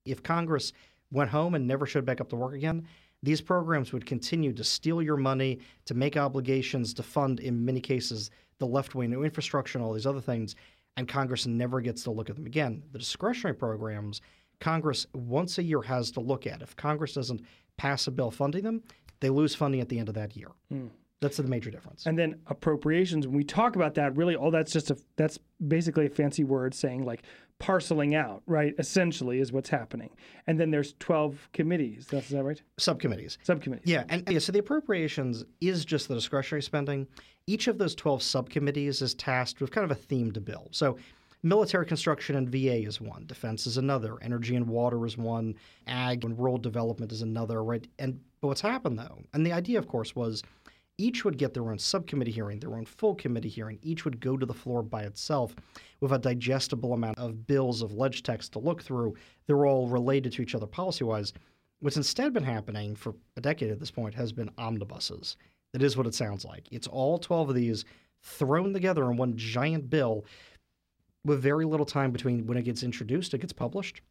If 0.06 0.24
Congress 0.24 0.74
went 1.12 1.30
home 1.30 1.56
and 1.56 1.68
never 1.68 1.86
showed 1.86 2.06
back 2.06 2.22
up 2.22 2.30
to 2.30 2.36
work 2.36 2.54
again, 2.54 2.88
these 3.22 3.42
programs 3.42 3.94
would 3.94 4.06
continue 4.06 4.52
to 4.54 4.64
steal 4.64 5.02
your 5.02 5.16
money, 5.16 5.60
to 5.86 5.94
make 5.94 6.18
obligations, 6.18 6.94
to 6.96 7.04
fund, 7.04 7.40
in 7.40 7.64
many 7.64 7.80
cases, 7.80 8.32
the 8.60 8.68
left 8.68 8.96
wing 8.96 9.10
new 9.10 9.24
infrastructure 9.24 9.78
and 9.78 9.86
all 9.86 9.94
these 9.94 10.06
other 10.06 10.22
things, 10.22 10.56
and 10.98 11.08
Congress 11.08 11.48
never 11.48 11.82
gets 11.82 12.04
to 12.04 12.12
look 12.12 12.30
at 12.30 12.36
them 12.36 12.46
again. 12.46 12.84
The 12.92 13.00
discretionary 13.00 13.56
programs 13.56 14.22
Congress 14.60 15.08
once 15.14 15.58
a 15.58 15.64
year 15.64 15.82
has 15.82 16.12
to 16.12 16.22
look 16.22 16.48
at. 16.48 16.62
If 16.62 16.76
Congress 16.76 17.14
doesn't 17.14 17.42
pass 17.78 18.08
a 18.08 18.12
bill 18.12 18.32
funding 18.32 18.64
them, 18.64 18.82
they 19.20 19.30
lose 19.30 19.56
funding 19.56 19.82
at 19.82 19.90
the 19.90 20.00
end 20.00 20.10
of 20.10 20.16
that 20.16 20.38
year. 20.38 20.50
Hmm. 20.70 20.88
That's 21.24 21.38
the 21.38 21.44
major 21.44 21.72
difference. 21.72 22.06
And 22.06 22.18
then 22.18 22.40
appropriations, 22.48 23.26
when 23.26 23.36
we 23.36 23.44
talk 23.44 23.76
about 23.76 23.96
that, 23.96 24.16
really 24.16 24.36
all 24.36 24.52
that's 24.52 24.72
just 24.72 24.92
a 24.92 24.98
that's 25.16 25.40
basically 25.68 26.06
a 26.06 26.10
fancy 26.10 26.44
word 26.44 26.76
saying 26.76 27.06
like 27.06 27.24
parceling 27.60 28.14
out, 28.14 28.44
right? 28.46 28.74
Essentially 28.78 29.40
is 29.40 29.52
what's 29.52 29.70
happening. 29.70 30.10
And 30.48 30.60
then 30.60 30.70
there's 30.70 30.96
12 31.00 31.50
committees. 31.54 32.08
That's 32.12 32.26
is 32.26 32.32
that 32.32 32.44
right? 32.44 32.62
Subcommittees. 32.78 33.38
Subcommittees. 33.44 33.88
Yeah, 33.88 34.04
and 34.10 34.30
yeah, 34.30 34.40
so 34.40 34.52
the 34.52 34.60
appropriations 34.60 35.46
is 35.62 35.86
just 35.86 36.10
the 36.10 36.16
discretionary 36.16 36.62
spending. 36.62 37.08
Each 37.48 37.68
of 37.68 37.78
those 37.78 37.96
12 37.96 38.22
subcommittees 38.22 39.02
is 39.02 39.14
tasked 39.14 39.62
with 39.62 39.72
kind 39.72 39.86
of 39.86 39.92
a 39.92 40.00
theme 40.00 40.32
to 40.34 40.42
bill. 40.42 40.68
So 40.72 40.98
military 41.44 41.86
construction 41.86 42.36
and 42.36 42.50
VA 42.50 42.86
is 42.86 43.00
one, 43.00 43.26
defense 43.28 43.68
is 43.68 43.78
another, 43.78 44.18
energy 44.22 44.56
and 44.56 44.68
water 44.68 45.06
is 45.06 45.18
one, 45.18 45.56
ag 45.88 46.24
and 46.26 46.38
rural 46.38 46.58
development 46.58 47.12
is 47.12 47.22
another, 47.22 47.64
right? 47.64 47.88
And 48.00 48.20
but 48.42 48.48
what's 48.48 48.62
happened 48.62 49.00
though, 49.00 49.20
and 49.34 49.46
the 49.46 49.54
idea 49.54 49.80
of 49.80 49.88
course 49.88 50.16
was 50.16 50.44
each 50.98 51.26
would 51.26 51.38
get 51.38 51.54
their 51.54 51.70
own 51.70 51.80
subcommittee 51.80 52.32
hearing, 52.32 52.60
their 52.60 52.76
own 52.76 52.86
full 52.86 53.16
committee 53.16 53.50
hearing. 53.50 53.80
Each 53.82 54.06
would 54.06 54.20
go 54.20 54.38
to 54.38 54.46
the 54.46 54.54
floor 54.54 54.84
by 54.84 55.04
itself 55.04 55.56
with 56.00 56.12
a 56.12 56.20
digestible 56.20 56.94
amount 56.94 57.18
of 57.18 57.48
bills 57.48 57.82
of 57.82 57.94
ledge 57.94 58.24
text 58.24 58.54
to 58.54 58.60
look 58.60 58.82
through. 58.82 59.16
They're 59.48 59.66
all 59.66 59.88
related 59.88 60.34
to 60.34 60.42
each 60.42 60.56
other 60.56 60.68
policy 60.68 61.04
wise. 61.04 61.34
What's 61.80 61.98
instead 61.98 62.34
been 62.34 62.44
happening 62.44 62.96
for 62.96 63.16
a 63.36 63.42
decade 63.42 63.72
at 63.72 63.80
this 63.80 63.92
point 63.92 64.14
has 64.16 64.32
been 64.32 64.52
omnibuses. 64.58 65.36
That 65.74 65.82
is 65.82 65.98
what 65.98 66.08
it 66.08 66.14
sounds 66.14 66.46
like. 66.46 66.68
It's 66.72 66.88
all 66.88 67.18
12 67.18 67.50
of 67.50 67.56
these 67.56 67.86
thrown 68.22 68.72
together 68.72 69.10
in 69.10 69.18
one 69.18 69.36
giant 69.36 69.90
bill 69.90 70.26
with 71.26 71.42
very 71.42 71.66
little 71.66 71.86
time 71.86 72.12
between 72.12 72.46
when 72.46 72.58
it 72.58 72.64
gets 72.64 72.84
introduced, 72.84 73.34
it 73.34 73.42
gets 73.42 73.54
published, 73.54 74.02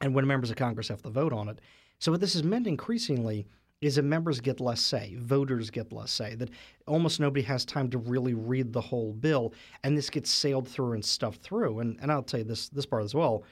and 0.00 0.14
when 0.14 0.26
members 0.26 0.50
of 0.50 0.56
Congress 0.56 0.88
have 0.88 1.02
to 1.02 1.10
vote 1.10 1.32
on 1.32 1.48
it. 1.48 1.60
So, 1.98 2.12
what 2.12 2.20
this 2.20 2.34
has 2.34 2.44
meant 2.44 2.66
increasingly 2.66 3.46
is 3.80 3.94
that 3.94 4.02
members 4.02 4.40
get 4.40 4.60
less 4.60 4.80
say, 4.80 5.16
voters 5.20 5.70
get 5.70 5.92
less 5.92 6.10
say, 6.10 6.34
that 6.34 6.50
almost 6.86 7.20
nobody 7.20 7.42
has 7.42 7.64
time 7.64 7.88
to 7.90 7.98
really 7.98 8.34
read 8.34 8.72
the 8.72 8.80
whole 8.80 9.12
bill, 9.12 9.54
and 9.84 9.96
this 9.96 10.10
gets 10.10 10.30
sailed 10.30 10.66
through 10.66 10.94
and 10.94 11.04
stuffed 11.04 11.42
through. 11.42 11.78
And, 11.78 11.96
and 12.00 12.10
I'll 12.10 12.22
tell 12.22 12.40
you 12.40 12.44
this, 12.44 12.68
this 12.68 12.86
part 12.86 13.04
as 13.04 13.14
well. 13.14 13.44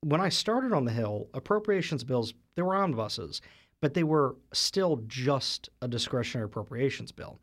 When 0.00 0.20
I 0.20 0.28
started 0.28 0.72
on 0.72 0.84
the 0.84 0.92
Hill, 0.92 1.28
appropriations 1.34 2.04
bills, 2.04 2.34
they 2.54 2.62
were 2.62 2.76
omnibuses, 2.76 3.40
but 3.80 3.94
they 3.94 4.04
were 4.04 4.36
still 4.52 5.02
just 5.08 5.70
a 5.82 5.88
discretionary 5.88 6.46
appropriations 6.46 7.10
bill. 7.10 7.38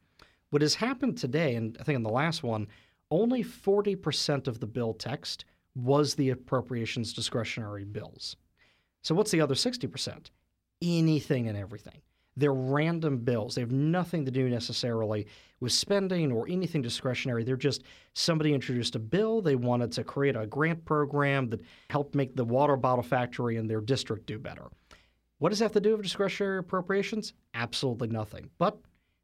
What 0.51 0.61
has 0.61 0.75
happened 0.75 1.17
today, 1.17 1.55
and 1.55 1.75
I 1.81 1.83
think 1.83 1.97
in 1.97 2.03
the 2.03 2.09
last 2.09 2.43
one, 2.43 2.67
only 3.11 3.43
40% 3.43 4.47
of 4.47 4.59
the 4.59 4.67
bill 4.67 4.93
text 4.93 5.43
was 5.75 6.15
the 6.15 6.29
appropriations 6.29 7.11
discretionary 7.11 7.83
bills. 7.83 8.37
So 9.01 9.13
what's 9.13 9.31
the 9.31 9.41
other 9.41 9.53
60%? 9.53 10.29
Anything 10.85 11.47
and 11.47 11.57
everything. 11.57 12.01
They're 12.37 12.53
random 12.53 13.17
bills. 13.17 13.55
They 13.55 13.61
have 13.61 13.71
nothing 13.71 14.25
to 14.25 14.31
do 14.31 14.49
necessarily 14.49 15.27
with 15.61 15.71
spending 15.71 16.31
or 16.31 16.47
anything 16.49 16.81
discretionary. 16.81 17.43
They're 17.43 17.55
just 17.55 17.83
somebody 18.13 18.53
introduced 18.53 18.95
a 18.95 18.99
bill. 18.99 19.41
They 19.41 19.55
wanted 19.55 19.91
to 19.93 20.03
create 20.03 20.35
a 20.35 20.45
grant 20.45 20.83
program 20.83 21.49
that 21.49 21.61
helped 21.89 22.13
make 22.13 22.35
the 22.35 22.43
water 22.43 22.75
bottle 22.75 23.03
factory 23.03 23.55
in 23.55 23.67
their 23.67 23.81
district 23.81 24.25
do 24.25 24.37
better. 24.37 24.65
What 25.39 25.49
does 25.49 25.59
that 25.59 25.65
have 25.65 25.71
to 25.73 25.79
do 25.79 25.95
with 25.95 26.03
discretionary 26.03 26.59
appropriations? 26.59 27.33
Absolutely 27.53 28.09
nothing. 28.09 28.49
But 28.57 28.77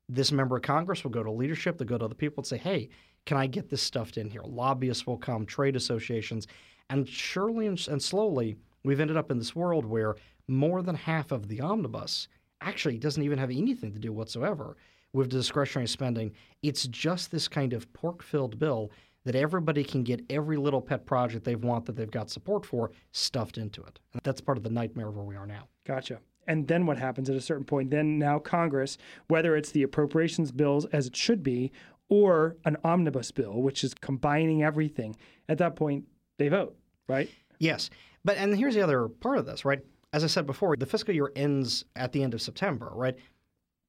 this 0.08 0.32
member 0.32 0.58
of 0.58 0.62
Congress 0.62 1.03
will 1.03 1.12
go 1.12 1.24
to 1.24 1.32
leadership, 1.32 1.77
they'll 1.77 1.88
go 1.88 1.98
to 1.98 2.06
other 2.06 2.15
people 2.15 2.41
and 2.41 2.48
say, 2.48 2.58
hey, 2.58 2.89
can 3.25 3.38
I 3.38 3.48
get 3.48 3.70
this 3.70 3.82
stuffed 3.82 4.18
in 4.18 4.30
here? 4.30 4.41
Lobbyists 4.44 5.06
will 5.06 5.18
come, 5.18 5.46
trade 5.46 5.75
associations. 5.75 6.48
And 6.89 7.08
surely 7.08 7.68
and, 7.68 7.88
and 7.88 8.01
slowly, 8.01 8.56
we've 8.84 9.00
ended 9.00 9.15
up 9.15 9.32
in 9.32 9.38
this 9.38 9.56
world 9.56 9.86
where 9.86 10.15
more 10.51 10.81
than 10.81 10.96
half 10.96 11.31
of 11.31 11.48
the 11.48 11.62
omnibus 11.62 12.27
actually 12.62 12.98
doesn't 12.98 13.24
even 13.24 13.39
have 13.39 13.50
anything 13.50 13.91
to 13.93 14.00
do 14.00 14.13
whatsoever 14.13 14.77
with 15.13 15.29
discretionary 15.29 15.88
spending. 15.88 16.31
It's 16.62 16.88
just 16.88 17.31
this 17.31 17.48
kind 17.48 17.74
of 17.74 17.91
pork 17.93 18.22
filled 18.22 18.60
bill 18.60 18.91
that 19.24 19.36
everybody 19.36 19.84
can 19.84 20.03
get 20.03 20.24
every 20.29 20.57
little 20.57 20.81
pet 20.81 21.05
project 21.05 21.46
they 21.46 21.55
want 21.55 21.85
that 21.85 21.96
they've 21.96 22.09
got 22.09 22.29
support 22.29 22.66
for 22.66 22.92
stuffed 23.11 23.57
into 23.57 23.81
it. 23.83 24.00
And 24.14 24.22
that's 24.24 24.42
part 24.42 24.57
of 24.57 24.64
the 24.64 24.70
nightmare 24.70 25.07
of 25.07 25.16
where 25.16 25.25
we 25.25 25.35
are 25.35 25.46
now. 25.46 25.68
Gotcha. 25.85 26.20
And 26.48 26.68
then 26.68 26.85
what 26.85 26.98
happens 26.98 27.29
at 27.29 27.35
a 27.35 27.42
certain 27.42 27.66
point? 27.66 27.92
Then 27.92 28.18
now 28.18 28.40
Congress, 28.40 28.98
whether 29.27 29.55
it's 29.55 29.72
the 29.72 29.83
appropriations 29.83 30.51
bills 30.51 30.85
as 30.85 31.07
it 31.07 31.16
should 31.16 31.44
be, 31.44 31.72
or 32.09 32.57
an 32.66 32.77
omnibus 32.83 33.31
bill, 33.31 33.61
which 33.61 33.83
is 33.83 33.94
combining 33.94 34.64
everything, 34.64 35.16
at 35.48 35.59
that 35.59 35.75
point 35.75 36.05
they 36.37 36.50
vote, 36.50 36.75
right? 37.07 37.29
Yes. 37.59 37.90
But 38.25 38.37
and 38.37 38.55
here's 38.57 38.75
the 38.75 38.81
other 38.81 39.07
part 39.07 39.37
of 39.37 39.46
this, 39.46 39.64
right? 39.64 39.79
As 40.13 40.25
I 40.25 40.27
said 40.27 40.45
before, 40.45 40.75
the 40.75 40.85
fiscal 40.85 41.13
year 41.13 41.31
ends 41.35 41.85
at 41.95 42.11
the 42.11 42.21
end 42.21 42.33
of 42.33 42.41
September, 42.41 42.91
right? 42.93 43.15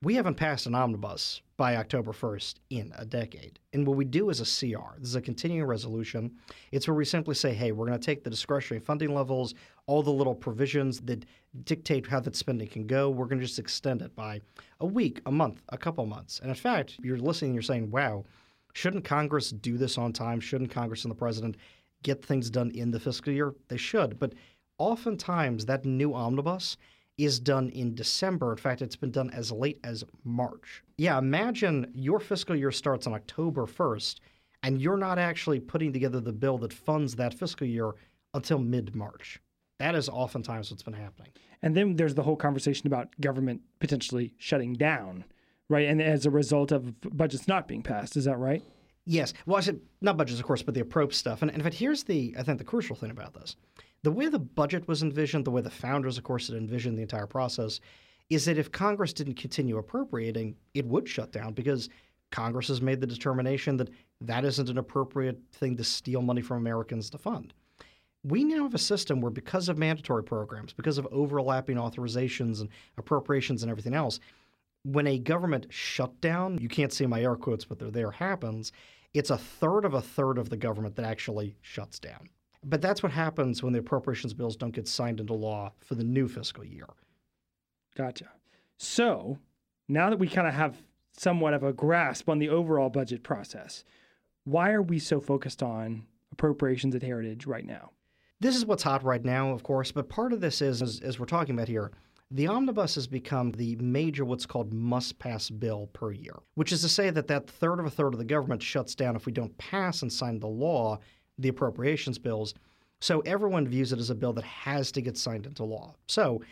We 0.02 0.14
haven't 0.14 0.36
passed 0.36 0.66
an 0.66 0.74
omnibus 0.74 1.42
by 1.56 1.76
October 1.76 2.12
1st 2.12 2.54
in 2.70 2.92
a 2.96 3.04
decade. 3.04 3.58
And 3.72 3.86
what 3.86 3.96
we 3.96 4.04
do 4.04 4.30
is 4.30 4.40
a 4.40 4.44
CR. 4.44 4.98
This 4.98 5.10
is 5.10 5.14
a 5.16 5.20
continuing 5.20 5.66
resolution. 5.66 6.32
It's 6.72 6.88
where 6.88 6.94
we 6.94 7.04
simply 7.04 7.34
say, 7.34 7.54
hey, 7.54 7.70
we're 7.70 7.86
going 7.86 7.98
to 7.98 8.04
take 8.04 8.22
the 8.22 8.30
discretionary 8.30 8.80
funding 8.80 9.14
levels, 9.14 9.54
all 9.86 10.02
the 10.02 10.12
little 10.12 10.34
provisions 10.34 11.00
that 11.02 11.24
dictate 11.64 12.06
how 12.06 12.20
that 12.20 12.36
spending 12.36 12.68
can 12.68 12.86
go, 12.86 13.10
we're 13.10 13.26
going 13.26 13.38
to 13.38 13.46
just 13.46 13.58
extend 13.58 14.02
it 14.02 14.14
by 14.14 14.40
a 14.80 14.86
week, 14.86 15.20
a 15.26 15.32
month, 15.32 15.62
a 15.70 15.78
couple 15.78 16.04
months. 16.06 16.38
And 16.40 16.50
in 16.50 16.56
fact, 16.56 16.98
you're 17.02 17.18
listening, 17.18 17.52
you're 17.52 17.62
saying, 17.62 17.90
wow, 17.90 18.24
shouldn't 18.74 19.04
Congress 19.04 19.50
do 19.50 19.76
this 19.76 19.98
on 19.98 20.12
time? 20.12 20.40
Shouldn't 20.40 20.70
Congress 20.70 21.04
and 21.04 21.10
the 21.10 21.16
president 21.16 21.56
get 22.02 22.24
things 22.24 22.50
done 22.50 22.70
in 22.70 22.90
the 22.90 23.00
fiscal 23.00 23.32
year? 23.32 23.54
They 23.68 23.76
should. 23.76 24.18
But 24.18 24.34
oftentimes, 24.82 25.66
that 25.66 25.84
new 25.84 26.12
omnibus 26.12 26.76
is 27.16 27.38
done 27.38 27.68
in 27.68 27.94
December. 27.94 28.50
In 28.50 28.58
fact, 28.58 28.82
it's 28.82 28.96
been 28.96 29.12
done 29.12 29.30
as 29.30 29.52
late 29.52 29.78
as 29.84 30.02
March. 30.24 30.82
Yeah, 30.98 31.18
imagine 31.18 31.92
your 31.94 32.18
fiscal 32.18 32.56
year 32.56 32.72
starts 32.72 33.06
on 33.06 33.14
October 33.14 33.66
1st, 33.66 34.16
and 34.64 34.80
you're 34.80 34.96
not 34.96 35.18
actually 35.18 35.60
putting 35.60 35.92
together 35.92 36.20
the 36.20 36.32
bill 36.32 36.58
that 36.58 36.72
funds 36.72 37.14
that 37.16 37.32
fiscal 37.32 37.66
year 37.66 37.92
until 38.34 38.58
mid 38.58 38.96
March. 38.96 39.40
That 39.78 39.94
is 39.94 40.08
oftentimes 40.08 40.70
what's 40.70 40.82
been 40.82 40.94
happening. 40.94 41.30
And 41.62 41.76
then 41.76 41.94
there's 41.94 42.16
the 42.16 42.22
whole 42.24 42.36
conversation 42.36 42.88
about 42.88 43.08
government 43.20 43.60
potentially 43.78 44.34
shutting 44.38 44.74
down, 44.74 45.24
right? 45.68 45.86
And 45.86 46.02
as 46.02 46.26
a 46.26 46.30
result 46.30 46.72
of 46.72 47.00
budgets 47.16 47.46
not 47.46 47.68
being 47.68 47.82
passed, 47.82 48.16
is 48.16 48.24
that 48.24 48.38
right? 48.38 48.64
Yes. 49.04 49.32
Well, 49.46 49.56
I 49.56 49.60
said 49.60 49.80
not 50.00 50.16
budgets, 50.16 50.40
of 50.40 50.46
course, 50.46 50.62
but 50.62 50.74
the 50.74 50.80
approach 50.80 51.14
stuff. 51.14 51.42
And 51.42 51.50
in 51.50 51.62
fact, 51.62 51.76
here's 51.76 52.04
the 52.04 52.34
I 52.38 52.42
think 52.42 52.58
the 52.58 52.64
crucial 52.64 52.96
thing 52.96 53.10
about 53.10 53.34
this: 53.34 53.56
the 54.02 54.10
way 54.10 54.28
the 54.28 54.38
budget 54.38 54.86
was 54.88 55.02
envisioned, 55.02 55.44
the 55.44 55.50
way 55.50 55.62
the 55.62 55.70
founders, 55.70 56.18
of 56.18 56.24
course, 56.24 56.48
had 56.48 56.56
envisioned 56.56 56.98
the 56.98 57.02
entire 57.02 57.26
process, 57.26 57.80
is 58.30 58.44
that 58.44 58.58
if 58.58 58.72
Congress 58.72 59.12
didn't 59.12 59.34
continue 59.34 59.78
appropriating, 59.78 60.56
it 60.74 60.86
would 60.86 61.08
shut 61.08 61.32
down 61.32 61.52
because 61.52 61.88
Congress 62.30 62.68
has 62.68 62.80
made 62.80 63.00
the 63.00 63.06
determination 63.06 63.76
that 63.76 63.90
that 64.22 64.44
isn't 64.44 64.70
an 64.70 64.78
appropriate 64.78 65.38
thing 65.52 65.76
to 65.76 65.84
steal 65.84 66.22
money 66.22 66.40
from 66.40 66.56
Americans 66.56 67.10
to 67.10 67.18
fund. 67.18 67.52
We 68.24 68.44
now 68.44 68.62
have 68.62 68.74
a 68.74 68.78
system 68.78 69.20
where, 69.20 69.30
because 69.30 69.68
of 69.68 69.78
mandatory 69.78 70.22
programs, 70.22 70.72
because 70.72 70.96
of 70.96 71.08
overlapping 71.10 71.76
authorizations 71.76 72.60
and 72.60 72.70
appropriations 72.96 73.62
and 73.62 73.70
everything 73.70 73.94
else, 73.94 74.20
when 74.84 75.06
a 75.06 75.18
government 75.18 75.66
shutdown, 75.70 76.58
you 76.58 76.68
can't 76.68 76.92
see 76.92 77.06
my 77.06 77.20
air 77.20 77.36
quotes, 77.36 77.64
but 77.64 77.78
they're 77.78 77.90
there, 77.90 78.10
happens, 78.10 78.72
it's 79.12 79.30
a 79.30 79.38
third 79.38 79.84
of 79.84 79.94
a 79.94 80.02
third 80.02 80.38
of 80.38 80.48
the 80.48 80.56
government 80.56 80.96
that 80.96 81.04
actually 81.04 81.56
shuts 81.60 81.98
down. 81.98 82.28
But 82.64 82.80
that's 82.80 83.02
what 83.02 83.12
happens 83.12 83.62
when 83.62 83.72
the 83.72 83.80
appropriations 83.80 84.34
bills 84.34 84.56
don't 84.56 84.74
get 84.74 84.86
signed 84.86 85.20
into 85.20 85.34
law 85.34 85.72
for 85.80 85.94
the 85.94 86.04
new 86.04 86.28
fiscal 86.28 86.64
year. 86.64 86.86
Gotcha. 87.96 88.30
So 88.78 89.38
now 89.88 90.10
that 90.10 90.18
we 90.18 90.28
kind 90.28 90.46
of 90.46 90.54
have 90.54 90.82
somewhat 91.16 91.54
of 91.54 91.62
a 91.62 91.72
grasp 91.72 92.28
on 92.28 92.38
the 92.38 92.48
overall 92.48 92.88
budget 92.88 93.22
process, 93.22 93.84
why 94.44 94.70
are 94.70 94.82
we 94.82 94.98
so 94.98 95.20
focused 95.20 95.62
on 95.62 96.06
appropriations 96.32 96.94
at 96.94 97.02
Heritage 97.02 97.46
right 97.46 97.66
now? 97.66 97.90
This 98.40 98.56
is 98.56 98.66
what's 98.66 98.82
hot 98.82 99.04
right 99.04 99.24
now, 99.24 99.50
of 99.50 99.62
course, 99.62 99.92
but 99.92 100.08
part 100.08 100.32
of 100.32 100.40
this 100.40 100.60
is, 100.62 100.82
as, 100.82 101.00
as 101.00 101.18
we're 101.20 101.26
talking 101.26 101.54
about 101.54 101.68
here, 101.68 101.92
the 102.32 102.48
omnibus 102.48 102.94
has 102.94 103.06
become 103.06 103.52
the 103.52 103.76
major 103.76 104.24
what's 104.24 104.46
called 104.46 104.72
must 104.72 105.18
pass 105.18 105.50
bill 105.50 105.88
per 105.92 106.12
year, 106.12 106.40
which 106.54 106.72
is 106.72 106.80
to 106.80 106.88
say 106.88 107.10
that 107.10 107.26
that 107.28 107.48
third 107.48 107.78
of 107.78 107.86
a 107.86 107.90
third 107.90 108.14
of 108.14 108.18
the 108.18 108.24
government 108.24 108.62
shuts 108.62 108.94
down 108.94 109.14
if 109.14 109.26
we 109.26 109.32
don't 109.32 109.56
pass 109.58 110.02
and 110.02 110.12
sign 110.12 110.40
the 110.40 110.46
law, 110.48 110.98
the 111.42 111.48
appropriations 111.48 112.18
bills. 112.18 112.54
So 113.00 113.20
everyone 113.20 113.66
views 113.66 113.92
it 113.92 113.98
as 113.98 114.10
a 114.10 114.14
bill 114.14 114.32
that 114.34 114.44
has 114.44 114.92
to 114.92 115.02
get 115.02 115.16
signed 115.16 115.46
into 115.46 115.64
law. 115.64 115.94
So 116.06 116.42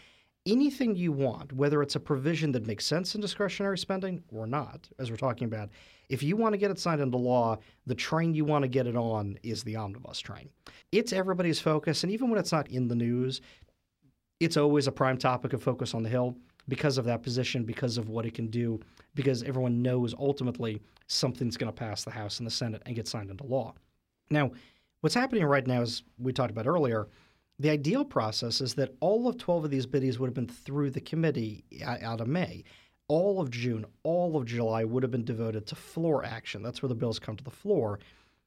anything 0.47 0.97
you 0.97 1.13
want, 1.13 1.53
whether 1.53 1.83
it's 1.83 1.97
a 1.97 2.01
provision 2.01 2.51
that 2.53 2.67
makes 2.67 2.85
sense 2.85 3.15
in 3.15 3.21
discretionary 3.21 3.79
spending 3.79 4.23
or 4.33 4.47
not, 4.47 4.89
as 4.99 5.11
we're 5.11 5.17
talking 5.17 5.47
about, 5.47 5.69
if 6.09 6.23
you 6.23 6.37
want 6.37 6.55
to 6.55 6.59
get 6.59 6.73
it 6.73 6.79
signed 6.79 7.01
into 7.01 7.17
law, 7.17 7.57
the 7.87 7.95
train 7.95 8.35
you 8.35 8.45
want 8.45 8.63
to 8.63 8.69
get 8.69 8.89
it 8.89 8.97
on 8.97 9.39
is 9.45 9.63
the 9.63 9.77
omnibus 9.77 10.19
train. 10.19 10.49
It's 10.91 11.13
everybody's 11.13 11.61
focus, 11.61 12.03
and 12.03 12.13
even 12.13 12.31
when 12.31 12.39
it's 12.39 12.53
not 12.53 12.69
in 12.69 12.89
the 12.89 12.97
news, 12.97 13.41
it's 14.41 14.57
always 14.57 14.89
a 14.89 14.93
prime 14.93 15.19
topic 15.19 15.53
of 15.53 15.63
focus 15.63 15.95
on 15.95 16.03
the 16.03 16.09
Hill 16.09 16.37
because 16.67 16.99
of 16.99 17.05
that 17.05 17.23
position, 17.23 17.65
because 17.65 17.97
of 17.97 18.09
what 18.09 18.27
it 18.27 18.35
can 18.35 18.49
do, 18.49 18.81
because 19.15 19.43
everyone 19.45 19.83
knows 19.83 20.15
ultimately 20.19 20.81
something's 21.07 21.57
going 21.57 21.73
to 21.73 21.79
pass 21.79 22.03
the 22.03 22.11
House 22.11 22.39
and 22.39 22.47
the 22.47 22.51
Senate 22.51 22.83
and 22.87 22.97
get 22.97 23.07
signed 23.07 23.31
into 23.31 23.45
law. 23.45 23.75
Now, 24.31 24.51
what's 25.01 25.15
happening 25.15 25.45
right 25.45 25.67
now, 25.67 25.83
as 25.83 26.03
we 26.19 26.33
talked 26.33 26.51
about 26.51 26.67
earlier, 26.67 27.09
The 27.59 27.69
ideal 27.69 28.07
process 28.07 28.63
is 28.63 28.73
that 28.75 28.95
all 29.01 29.29
of 29.29 29.37
12 29.37 29.67
of 29.67 29.71
these 29.71 29.85
biddies 29.85 30.19
would 30.19 30.29
have 30.29 30.35
been 30.35 30.47
through 30.47 30.91
the 30.91 31.01
committee 31.01 31.63
uh, 31.85 31.99
out 32.01 32.23
of 32.23 32.27
May. 32.27 32.65
All 33.07 33.39
of 33.39 33.51
June, 33.51 33.85
all 34.03 34.39
of 34.39 34.47
July 34.47 34.83
would 34.85 35.03
have 35.03 35.13
been 35.13 35.27
devoted 35.27 35.67
to 35.67 35.75
floor 35.75 36.25
action. 36.25 36.63
That's 36.63 36.81
where 36.81 36.89
the 36.89 36.95
bills 36.95 37.19
come 37.19 37.37
to 37.37 37.45
the 37.45 37.51
floor. 37.51 37.99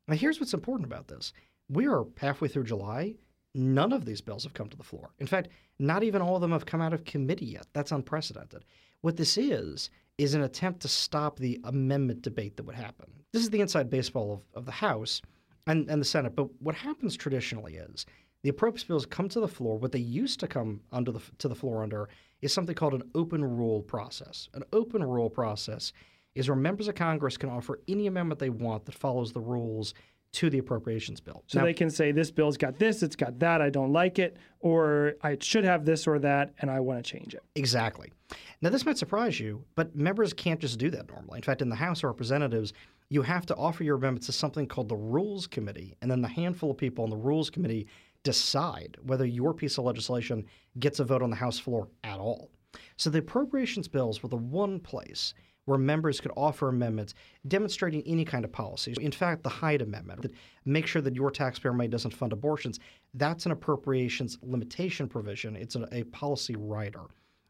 Now, 0.08 0.16
here's 0.16 0.39
what's 0.39 0.56
important 0.56 0.88
about 0.88 1.08
this 1.08 1.32
we 1.70 1.88
are 1.88 2.06
halfway 2.18 2.48
through 2.48 2.63
July. 2.63 3.13
None 3.54 3.94
of 3.94 4.06
these 4.06 4.20
bills 4.20 4.44
have 4.46 4.56
come 4.56 4.68
to 4.70 4.78
the 4.78 4.84
floor. 4.84 5.12
In 5.20 5.28
fact, 5.28 5.50
not 5.78 6.02
even 6.02 6.24
all 6.24 6.36
of 6.36 6.42
them 6.42 6.52
have 6.52 6.66
come 6.66 6.82
out 6.82 6.94
of 6.94 7.06
committee 7.06 7.46
yet. 7.46 7.68
That's 7.74 7.92
unprecedented. 7.92 8.66
What 9.02 9.16
this 9.16 9.38
is, 9.38 9.92
is 10.18 10.34
an 10.34 10.42
attempt 10.42 10.80
to 10.82 10.88
stop 10.88 11.38
the 11.38 11.60
amendment 11.66 12.24
debate 12.24 12.58
that 12.58 12.63
would 12.63 12.76
happen. 12.76 13.12
This 13.32 13.44
is 13.44 13.52
the 13.52 13.62
inside 13.62 13.92
baseball 13.92 14.34
of, 14.34 14.42
of 14.56 14.66
the 14.66 14.72
House 14.72 15.22
and, 15.67 15.89
and 15.89 16.02
the 16.02 16.06
Senate. 16.06 16.36
But 16.36 16.47
what 16.62 16.76
happens 16.76 17.15
traditionally 17.15 17.76
is 17.76 18.06
the 18.43 18.49
appropriates 18.49 18.84
bills 18.84 19.06
come 19.06 19.30
to 19.30 19.39
the 19.39 19.47
floor. 19.47 19.78
What 19.78 19.91
they 19.91 19.99
used 19.99 20.39
to 20.41 20.47
come 20.47 20.82
under 20.91 21.12
the, 21.12 21.21
to 21.39 21.47
the 21.47 21.56
floor 21.56 21.84
under 21.84 22.10
is 22.41 22.54
something 22.54 22.76
called 22.76 22.93
an 22.93 23.04
open 23.15 23.43
rule 23.43 23.82
process. 23.82 24.49
An 24.54 24.63
open 24.73 25.04
rule 25.04 25.30
process 25.30 25.93
is 26.36 26.49
where 26.49 26.56
members 26.56 26.88
of 26.88 26.95
Congress 26.95 27.38
can 27.38 27.49
offer 27.49 27.80
any 27.88 28.08
amendment 28.08 28.39
they 28.39 28.49
want 28.49 28.86
that 28.86 28.95
follows 28.95 29.32
the 29.32 29.39
rules 29.39 29.93
to 30.34 30.49
the 30.49 30.58
appropriations 30.58 31.21
bill. 31.21 31.43
So 31.47 31.60
now, 31.60 31.65
they 31.65 31.73
can 31.73 31.91
say 31.91 32.12
this 32.12 32.32
bill's 32.32 32.58
got 32.58 32.80
this, 32.80 33.04
it's 33.04 33.15
got 33.15 33.38
that, 33.39 33.62
I 33.62 33.69
don't 33.69 33.93
like 33.93 34.17
it, 34.17 34.38
or 34.60 35.13
I 35.21 35.38
should 35.39 35.63
have 35.63 35.86
this 35.86 36.08
or 36.08 36.17
that, 36.19 36.54
and 36.60 36.71
I 36.71 36.80
want 36.80 37.04
to 37.04 37.10
change 37.10 37.36
it. 37.36 37.43
Exactly. 37.56 38.12
Now 38.60 38.71
this 38.71 38.84
might 38.84 38.97
surprise 38.97 39.39
you, 39.39 39.63
but 39.76 39.95
members 39.95 40.34
can't 40.34 40.60
just 40.60 40.80
do 40.80 40.89
that 40.89 41.08
normally. 41.08 41.38
In 41.38 41.43
fact, 41.43 41.62
in 41.62 41.69
the 41.69 41.76
House 41.76 41.99
of 41.99 42.06
Representatives, 42.06 42.73
you 43.13 43.21
have 43.21 43.45
to 43.45 43.56
offer 43.56 43.84
your 43.84 43.97
amendments 43.97 44.26
to 44.26 44.32
something 44.32 44.65
called 44.65 44.89
the 44.89 44.95
Rules 44.95 45.45
Committee, 45.45 45.95
and 46.02 46.10
then 46.10 46.21
the 46.21 46.28
handful 46.28 46.71
of 46.71 46.78
people 46.78 47.04
on 47.04 47.12
the 47.12 47.15
Rules 47.15 47.52
Committee 47.52 47.86
decide 48.23 48.97
whether 49.04 49.26
your 49.26 49.54
piece 49.54 49.78
of 49.78 49.86
legislation 49.86 50.43
gets 50.80 50.99
a 50.99 51.04
vote 51.04 51.21
on 51.21 51.30
the 51.30 51.36
House 51.36 51.60
floor 51.60 51.89
at 52.04 52.17
all. 52.17 52.49
So 52.97 53.12
the 53.12 53.19
appropriations 53.19 53.88
bills 53.88 54.23
were 54.23 54.30
the 54.30 54.36
one 54.36 54.80
place 54.80 55.36
where 55.65 55.78
members 55.78 56.19
could 56.19 56.32
offer 56.36 56.69
amendments 56.69 57.13
demonstrating 57.47 58.02
any 58.08 58.26
kind 58.26 58.43
of 58.43 58.52
policies. 58.52 58.97
In 58.99 59.12
fact, 59.12 59.43
the 59.43 59.49
Hyde 59.49 59.84
Amendment, 59.84 60.23
that 60.23 60.34
make 60.65 60.88
sure 60.88 61.02
that 61.04 61.15
your 61.15 61.30
taxpayer 61.30 61.71
money 61.71 61.89
doesn't 61.89 62.15
fund 62.15 62.34
abortions, 62.34 62.80
that's 63.13 63.45
an 63.45 63.52
appropriations 63.52 64.39
limitation 64.41 65.08
provision. 65.08 65.56
It's 65.56 65.76
a, 65.76 65.88
a 65.91 66.04
policy 66.06 66.56
rider. 66.58 67.04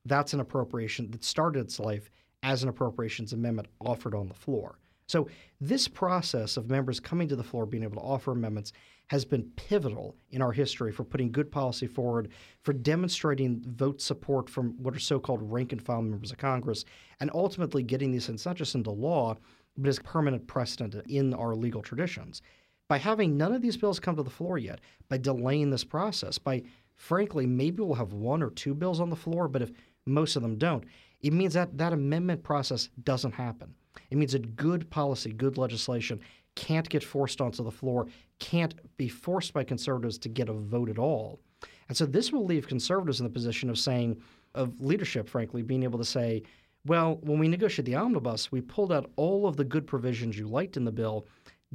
That's 0.06 0.34
an 0.34 0.42
appropriation 0.42 1.10
that 1.12 1.24
started 1.24 1.62
its 1.62 1.80
life 1.80 2.10
as 2.44 2.64
an 2.64 2.70
appropriations 2.70 3.32
amendment 3.32 3.70
offered 3.80 4.14
on 4.14 4.28
the 4.28 4.34
floor. 4.34 4.78
So, 5.08 5.28
this 5.60 5.88
process 5.88 6.58
of 6.58 6.70
members 6.70 7.00
coming 7.00 7.28
to 7.28 7.36
the 7.36 7.44
floor, 7.44 7.66
being 7.66 7.84
able 7.84 7.98
to 7.98 8.02
offer 8.02 8.32
amendments, 8.32 8.74
has 9.08 9.26
been 9.26 9.52
pivotal 9.56 10.16
in 10.32 10.42
our 10.42 10.52
history 10.52 10.92
for 10.92 11.04
putting 11.04 11.32
good 11.32 11.52
policy 11.52 11.88
forward, 11.88 12.30
for 12.62 12.74
demonstrating 12.74 13.64
vote 13.68 14.02
support 14.02 14.50
from 14.50 14.72
what 14.82 14.96
are 14.96 15.00
so 15.00 15.20
called 15.20 15.52
rank 15.52 15.72
and 15.72 15.82
file 15.82 16.02
members 16.02 16.32
of 16.32 16.38
Congress, 16.38 16.86
and 17.20 17.30
ultimately 17.34 17.84
getting 17.84 18.12
these 18.12 18.28
things 18.28 18.46
not 18.46 18.56
just 18.56 18.76
into 18.76 18.92
law, 18.92 19.36
but 19.78 19.90
as 19.90 20.00
permanent 20.00 20.48
precedent 20.48 20.96
in 21.08 21.34
our 21.34 21.56
legal 21.56 21.82
traditions. 21.82 22.42
By 22.88 22.98
having 22.98 23.38
none 23.38 23.54
of 23.54 23.62
these 23.62 23.78
bills 23.78 24.00
come 24.00 24.16
to 24.16 24.24
the 24.24 24.30
floor 24.30 24.58
yet, 24.58 24.80
by 25.10 25.18
delaying 25.18 25.70
this 25.70 25.84
process, 25.84 26.38
by 26.38 26.64
frankly, 26.96 27.46
maybe 27.46 27.82
we'll 27.82 27.96
have 27.96 28.14
one 28.14 28.44
or 28.44 28.52
two 28.52 28.74
bills 28.74 29.00
on 29.00 29.10
the 29.10 29.16
floor, 29.16 29.48
but 29.48 29.62
if 29.62 29.72
most 30.06 30.36
of 30.36 30.42
them 30.42 30.58
don't, 30.58 30.84
it 31.22 31.34
means 31.34 31.54
that 31.54 31.78
that 31.78 31.94
amendment 31.94 32.44
process 32.44 32.90
doesn't 33.04 33.34
happen. 33.34 33.74
It 34.10 34.18
means 34.18 34.34
that 34.34 34.56
good 34.56 34.90
policy, 34.90 35.32
good 35.32 35.58
legislation 35.58 36.20
can't 36.56 36.90
get 36.90 37.04
forced 37.04 37.42
onto 37.42 37.64
the 37.64 37.72
floor, 37.72 38.08
can't 38.40 38.76
be 38.98 39.08
forced 39.08 39.54
by 39.54 39.64
conservatives 39.64 40.18
to 40.20 40.30
get 40.30 40.50
a 40.50 40.54
vote 40.54 40.90
at 40.90 41.00
all. 41.00 41.40
And 41.88 41.98
so 41.98 42.06
this 42.06 42.32
will 42.32 42.46
leave 42.46 42.68
conservatives 42.68 43.20
in 43.20 43.24
the 43.26 43.30
position 43.32 43.70
of 43.70 43.78
saying, 43.78 44.22
of 44.56 44.80
leadership, 44.80 45.28
frankly, 45.28 45.62
being 45.62 45.84
able 45.84 46.00
to 46.00 46.06
say, 46.06 46.44
well, 46.86 47.16
when 47.22 47.40
we 47.40 47.48
negotiated 47.48 47.86
the 47.86 47.96
omnibus, 47.96 48.52
we 48.52 48.62
pulled 48.62 48.92
out 48.92 49.10
all 49.16 49.48
of 49.48 49.56
the 49.56 49.64
good 49.64 49.88
provisions 49.88 50.38
you 50.38 50.48
liked 50.48 50.78
in 50.78 50.84
the 50.84 50.92
bill, 50.92 51.26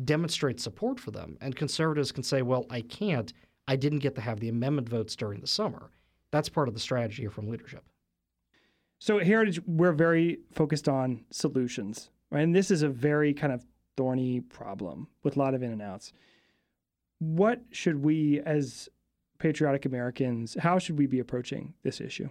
demonstrate 0.05 0.61
support 0.61 1.01
for 1.01 1.11
them. 1.11 1.37
And 1.41 1.57
conservatives 1.57 2.13
can 2.13 2.23
say, 2.23 2.43
well, 2.43 2.67
I 2.71 2.83
can't. 2.83 3.33
I 3.67 3.77
didn't 3.77 3.99
get 4.01 4.15
to 4.17 4.21
have 4.21 4.39
the 4.39 4.49
amendment 4.49 4.89
votes 4.89 5.17
during 5.17 5.41
the 5.41 5.47
summer. 5.47 5.91
That's 6.31 6.49
part 6.49 6.69
of 6.69 6.75
the 6.75 6.81
strategy 6.81 7.27
from 7.27 7.49
leadership. 7.49 7.85
So 8.99 9.19
at 9.19 9.27
Heritage, 9.27 9.61
we're 9.67 9.93
very 9.93 10.41
focused 10.53 10.89
on 10.89 11.25
solutions, 11.31 12.11
right? 12.31 12.43
And 12.43 12.55
this 12.55 12.71
is 12.71 12.83
a 12.83 12.89
very 12.89 13.33
kind 13.33 13.53
of 13.53 13.65
thorny 13.97 14.41
problem 14.41 15.09
with 15.23 15.37
a 15.37 15.39
lot 15.39 15.55
of 15.55 15.63
in 15.63 15.73
and 15.73 15.83
outs. 15.83 16.13
What 17.21 17.61
should 17.71 18.03
we, 18.03 18.41
as 18.41 18.89
patriotic 19.39 19.87
Americans, 19.87 20.57
how 20.59 20.79
should 20.79 20.99
we 20.99 21.07
be 21.07 21.21
approaching 21.21 21.75
this 21.83 22.01
issue? 22.01 22.29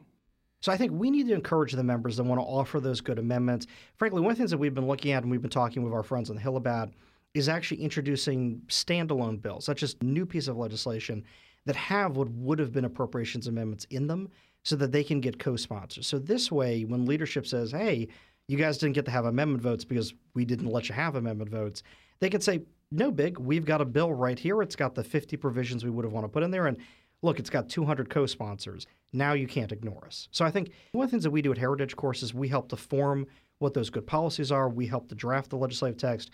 So 0.59 0.71
I 0.71 0.77
think 0.77 0.91
we 0.91 1.11
need 1.11 1.27
to 1.27 1.33
encourage 1.33 1.71
the 1.71 1.83
members 1.83 2.17
that 2.17 2.23
want 2.23 2.41
to 2.41 2.45
offer 2.45 2.79
those 2.79 2.99
good 2.99 3.19
amendments. 3.19 3.67
Frankly, 3.95 4.21
one 4.21 4.31
of 4.31 4.37
the 4.37 4.41
things 4.41 4.51
that 4.51 4.57
we've 4.57 4.73
been 4.73 4.87
looking 4.87 5.11
at 5.11 5.23
and 5.23 5.31
we've 5.31 5.41
been 5.41 5.49
talking 5.49 5.83
with 5.83 5.93
our 5.93 6.03
friends 6.03 6.29
on 6.29 6.35
the 6.35 6.41
Hill 6.41 6.57
about 6.57 6.89
is 7.33 7.47
actually 7.47 7.81
introducing 7.81 8.61
standalone 8.67 9.41
bills, 9.41 9.65
such 9.65 9.83
as 9.83 9.95
new 10.01 10.25
piece 10.25 10.47
of 10.47 10.57
legislation 10.57 11.23
that 11.65 11.75
have 11.75 12.17
what 12.17 12.29
would 12.29 12.59
have 12.59 12.71
been 12.71 12.85
appropriations 12.85 13.47
amendments 13.47 13.85
in 13.89 14.07
them 14.07 14.29
so 14.67 14.75
that 14.75 14.91
they 14.91 15.01
can 15.01 15.21
get 15.21 15.39
co-sponsors. 15.39 16.05
So 16.05 16.19
this 16.19 16.51
way, 16.51 16.83
when 16.83 17.05
leadership 17.05 17.47
says, 17.47 17.71
hey, 17.71 18.09
you 18.49 18.57
guys 18.57 18.77
didn't 18.77 18.95
get 18.95 19.05
to 19.05 19.11
have 19.11 19.23
amendment 19.23 19.63
votes 19.63 19.85
because 19.85 20.13
we 20.33 20.43
didn't 20.43 20.67
let 20.67 20.89
you 20.89 20.95
have 20.95 21.15
amendment 21.15 21.49
votes. 21.49 21.83
They 22.19 22.29
could 22.29 22.43
say, 22.43 22.63
no 22.91 23.09
big, 23.09 23.39
we've 23.39 23.63
got 23.63 23.79
a 23.79 23.85
bill 23.85 24.11
right 24.11 24.37
here. 24.37 24.61
It's 24.61 24.75
got 24.75 24.93
the 24.93 25.05
50 25.05 25.37
provisions 25.37 25.85
we 25.85 25.89
would 25.89 26.03
have 26.03 26.11
want 26.11 26.25
to 26.25 26.29
put 26.29 26.43
in 26.43 26.51
there. 26.51 26.67
And 26.67 26.75
look, 27.21 27.39
it's 27.39 27.49
got 27.49 27.69
200 27.69 28.09
co 28.09 28.25
sponsors. 28.25 28.87
Now 29.13 29.31
you 29.31 29.47
can't 29.47 29.71
ignore 29.71 30.05
us. 30.05 30.27
So 30.31 30.43
I 30.43 30.51
think 30.51 30.71
one 30.91 31.05
of 31.05 31.11
the 31.11 31.15
things 31.15 31.23
that 31.23 31.31
we 31.31 31.41
do 31.41 31.53
at 31.53 31.57
Heritage 31.57 31.95
Course 31.95 32.21
is 32.21 32.33
we 32.33 32.49
help 32.49 32.67
to 32.67 32.75
form 32.75 33.25
what 33.59 33.73
those 33.73 33.89
good 33.89 34.05
policies 34.05 34.51
are. 34.51 34.67
We 34.67 34.85
help 34.85 35.07
to 35.07 35.15
draft 35.15 35.49
the 35.49 35.55
legislative 35.55 35.97
text. 35.97 36.31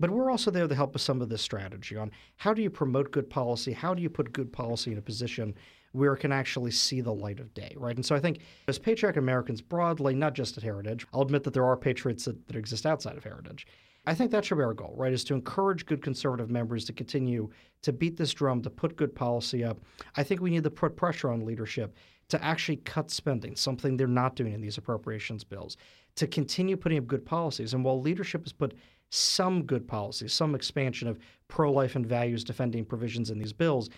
But 0.00 0.10
we're 0.10 0.30
also 0.32 0.50
there 0.50 0.66
to 0.66 0.74
help 0.74 0.92
with 0.92 1.02
some 1.02 1.22
of 1.22 1.28
this 1.28 1.40
strategy 1.40 1.96
on 1.96 2.10
how 2.34 2.52
do 2.52 2.62
you 2.62 2.68
promote 2.68 3.12
good 3.12 3.30
policy? 3.30 3.72
How 3.72 3.94
do 3.94 4.02
you 4.02 4.10
put 4.10 4.32
good 4.32 4.52
policy 4.52 4.90
in 4.90 4.98
a 4.98 5.02
position 5.02 5.54
where 5.96 6.12
it 6.12 6.18
can 6.18 6.32
actually 6.32 6.70
see 6.70 7.00
the 7.00 7.12
light 7.12 7.40
of 7.40 7.52
day, 7.54 7.74
right? 7.76 7.96
And 7.96 8.04
so 8.04 8.14
I 8.14 8.20
think 8.20 8.40
as 8.68 8.78
patriotic 8.78 9.16
Americans 9.16 9.60
broadly, 9.60 10.14
not 10.14 10.34
just 10.34 10.56
at 10.56 10.62
Heritage, 10.62 11.06
I'll 11.12 11.22
admit 11.22 11.42
that 11.44 11.54
there 11.54 11.64
are 11.64 11.76
patriots 11.76 12.26
that, 12.26 12.46
that 12.46 12.56
exist 12.56 12.84
outside 12.84 13.16
of 13.16 13.24
Heritage. 13.24 13.66
I 14.06 14.14
think 14.14 14.30
that 14.30 14.44
should 14.44 14.58
be 14.58 14.64
our 14.64 14.74
goal, 14.74 14.94
right? 14.96 15.12
Is 15.12 15.24
to 15.24 15.34
encourage 15.34 15.86
good 15.86 16.02
conservative 16.02 16.50
members 16.50 16.84
to 16.84 16.92
continue 16.92 17.50
to 17.82 17.92
beat 17.92 18.16
this 18.16 18.32
drum, 18.32 18.62
to 18.62 18.70
put 18.70 18.96
good 18.96 19.14
policy 19.14 19.64
up. 19.64 19.80
I 20.16 20.22
think 20.22 20.40
we 20.40 20.50
need 20.50 20.64
to 20.64 20.70
put 20.70 20.96
pressure 20.96 21.30
on 21.30 21.44
leadership 21.44 21.96
to 22.28 22.44
actually 22.44 22.76
cut 22.76 23.10
spending, 23.10 23.56
something 23.56 23.96
they're 23.96 24.06
not 24.06 24.36
doing 24.36 24.52
in 24.52 24.60
these 24.60 24.78
appropriations 24.78 25.44
bills, 25.44 25.76
to 26.16 26.26
continue 26.26 26.76
putting 26.76 26.98
up 26.98 27.06
good 27.06 27.24
policies. 27.24 27.74
And 27.74 27.84
while 27.84 28.00
leadership 28.00 28.44
has 28.44 28.52
put 28.52 28.74
some 29.10 29.62
good 29.62 29.86
policies, 29.86 30.32
some 30.32 30.54
expansion 30.54 31.08
of 31.08 31.18
pro 31.48 31.72
life 31.72 31.96
and 31.96 32.06
values 32.06 32.44
defending 32.44 32.84
provisions 32.84 33.30
in 33.30 33.38
these 33.38 33.52
bills, 33.52 33.88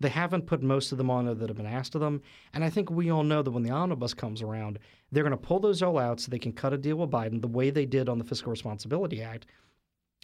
they 0.00 0.08
haven't 0.08 0.46
put 0.46 0.62
most 0.62 0.92
of 0.92 0.98
them 0.98 1.10
on 1.10 1.26
there 1.26 1.34
that 1.34 1.48
have 1.48 1.56
been 1.56 1.66
asked 1.66 1.94
of 1.94 2.00
them. 2.00 2.20
And 2.52 2.64
I 2.64 2.70
think 2.70 2.90
we 2.90 3.10
all 3.10 3.22
know 3.22 3.42
that 3.42 3.50
when 3.50 3.62
the 3.62 3.70
omnibus 3.70 4.14
comes 4.14 4.42
around, 4.42 4.78
they're 5.12 5.22
going 5.22 5.30
to 5.30 5.36
pull 5.36 5.60
those 5.60 5.82
all 5.82 5.98
out 5.98 6.20
so 6.20 6.30
they 6.30 6.38
can 6.38 6.52
cut 6.52 6.72
a 6.72 6.78
deal 6.78 6.96
with 6.96 7.10
Biden 7.10 7.40
the 7.40 7.48
way 7.48 7.70
they 7.70 7.86
did 7.86 8.08
on 8.08 8.18
the 8.18 8.24
Fiscal 8.24 8.50
Responsibility 8.50 9.22
Act. 9.22 9.46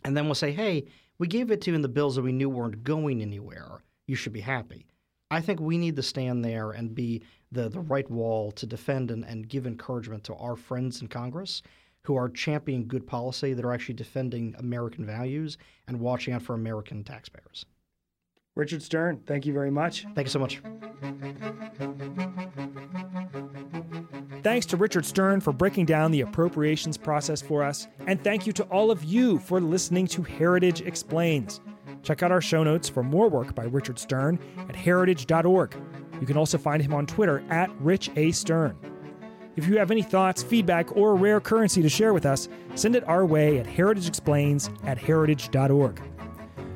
And 0.05 0.17
then 0.17 0.25
we'll 0.25 0.35
say, 0.35 0.53
hey, 0.53 0.87
we 1.19 1.29
gave 1.29 1.51
it 1.51 1.61
to 1.63 1.71
you 1.71 1.75
in 1.77 1.83
the 1.83 1.89
bills 1.89 2.17
that 2.17 2.23
we 2.23 2.33
knew 2.33 2.49
weren't 2.49 2.83
going 2.83 3.23
anywhere. 3.23 3.83
You 4.07 4.17
should 4.17 4.33
be 4.33 4.41
happy. 4.41 4.87
I 5.31 5.41
think 5.41 5.61
we 5.61 5.79
need 5.79 5.95
to 5.97 6.03
stand 6.03 6.45
there 6.45 6.73
and 6.73 6.95
be 6.95 7.23
the, 7.53 7.69
the 7.69 7.81
right 7.81 8.11
wall 8.11 8.51
to 8.53 8.67
defend 8.67 9.11
and, 9.11 9.25
and 9.25 9.49
give 9.49 9.67
encouragement 9.67 10.25
to 10.25 10.35
our 10.35 10.57
friends 10.57 11.01
in 11.01 11.09
Congress 11.09 11.63
who 12.03 12.17
are 12.17 12.29
championing 12.29 12.89
good 12.89 13.07
policy, 13.07 13.53
that 13.53 13.65
are 13.65 13.73
actually 13.73 13.95
defending 13.95 14.55
American 14.59 15.05
values 15.05 15.59
and 15.87 16.01
watching 16.01 16.33
out 16.33 16.43
for 16.43 16.55
American 16.55 17.05
taxpayers. 17.05 17.67
Richard 18.57 18.83
Stern, 18.83 19.23
thank 19.27 19.47
you 19.47 19.53
very 19.53 19.71
much. 19.71 20.05
Thank 20.15 20.27
you 20.27 20.31
so 20.31 20.39
much. 20.39 20.61
Thanks 24.43 24.65
to 24.67 24.77
Richard 24.77 25.05
Stern 25.05 25.41
for 25.41 25.53
breaking 25.53 25.85
down 25.85 26.11
the 26.11 26.23
appropriations 26.23 26.97
process 26.97 27.43
for 27.43 27.63
us, 27.63 27.87
and 28.07 28.23
thank 28.25 28.47
you 28.47 28.53
to 28.55 28.65
all 28.65 28.91
of 28.91 29.05
you 29.05 29.39
for 29.39 29.61
listening 29.61 30.07
to 30.09 30.23
Heritage 30.23 30.81
Explains. 30.81 31.61
Check 32.03 32.23
out 32.23 32.33
our 32.33 32.41
show 32.41 32.65
notes 32.65 32.89
for 32.89 33.03
more 33.03 33.29
work 33.29 33.55
by 33.55 33.65
Richard 33.65 33.99
Stern 33.99 34.39
at 34.69 34.75
heritage.org. 34.75 35.77
You 36.21 36.27
can 36.27 36.37
also 36.37 36.59
find 36.59 36.83
him 36.83 36.95
on 36.95 37.07
Twitter 37.07 37.45
at 37.51 37.71
Rich 37.81 38.11
A. 38.17 38.31
Stern. 38.33 38.77
If 39.57 39.67
you 39.67 39.79
have 39.79 39.91
any 39.91 40.03
thoughts, 40.03 40.43
feedback, 40.43 40.97
or 40.97 41.17
rare 41.17 41.41
currency 41.41 41.83
to 41.83 41.89
share 41.89 42.15
with 42.15 42.25
us, 42.25 42.49
send 42.75 42.97
it 42.97 43.07
our 43.07 43.27
way 43.27 43.59
at 43.59 43.67
heritageexplains 43.67 44.71
at 44.87 44.97
heritage.org. 44.97 46.03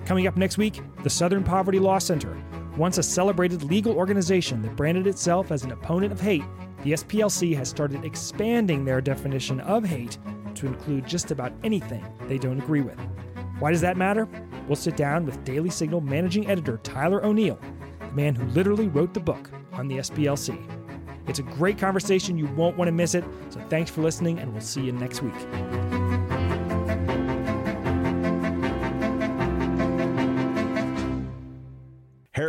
Coming 0.07 0.27
up 0.27 0.37
next 0.37 0.59
week, 0.59 0.83
the 1.03 1.09
Southern 1.09 1.43
Poverty 1.43 1.79
Law 1.79 1.99
Center. 1.99 2.37
Once 2.77 2.99
a 2.99 3.03
celebrated 3.03 3.62
legal 3.62 3.97
organization 3.97 4.61
that 4.62 4.77
branded 4.77 5.07
itself 5.07 5.51
as 5.51 5.64
an 5.64 5.73
opponent 5.73 6.12
of 6.12 6.21
hate, 6.21 6.45
the 6.83 6.93
SPLC 6.93 7.57
has 7.57 7.71
started 7.71 8.05
expanding 8.05 8.85
their 8.85 9.01
definition 9.01 9.61
of 9.61 9.85
hate 9.85 10.19
to 10.57 10.67
include 10.67 11.07
just 11.07 11.31
about 11.31 11.53
anything 11.64 12.05
they 12.29 12.37
don't 12.37 12.61
agree 12.61 12.83
with. 12.83 12.99
Why 13.61 13.71
does 13.71 13.81
that 13.81 13.97
matter? 13.97 14.29
We'll 14.69 14.77
sit 14.77 14.97
down 14.97 15.25
with 15.25 15.43
Daily 15.45 15.71
Signal 15.71 16.03
managing 16.03 16.51
editor 16.51 16.79
Tyler 16.83 17.25
O'Neill. 17.25 17.59
The 18.01 18.12
man 18.12 18.35
who 18.35 18.45
literally 18.49 18.88
wrote 18.88 19.14
the 19.14 19.21
book 19.21 19.51
on 19.73 19.88
the 19.88 19.99
SPLC. 19.99 20.59
It's 21.27 21.38
a 21.38 21.43
great 21.43 21.79
conversation. 21.79 22.37
You 22.37 22.47
won't 22.49 22.77
want 22.77 22.88
to 22.88 22.93
miss 22.93 23.14
it. 23.14 23.25
So 23.49 23.61
thanks 23.71 23.90
for 23.90 24.03
listening, 24.03 24.38
and 24.38 24.53
we'll 24.53 24.61
see 24.61 24.83
you 24.83 24.93
next 24.93 25.23
week. 25.23 26.04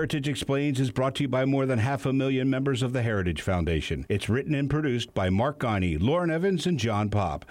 Heritage 0.05 0.27
Explains 0.27 0.79
is 0.79 0.91
brought 0.91 1.15
to 1.15 1.23
you 1.23 1.27
by 1.27 1.45
more 1.45 1.65
than 1.65 1.79
half 1.79 2.05
a 2.05 2.13
million 2.13 2.47
members 2.47 2.83
of 2.83 2.93
the 2.93 3.01
Heritage 3.01 3.41
Foundation. 3.41 4.05
It's 4.07 4.29
written 4.29 4.53
and 4.53 4.69
produced 4.69 5.15
by 5.15 5.31
Mark 5.31 5.57
Gagne, 5.57 5.97
Lauren 5.97 6.29
Evans, 6.29 6.67
and 6.67 6.77
John 6.77 7.09
Pop. 7.09 7.45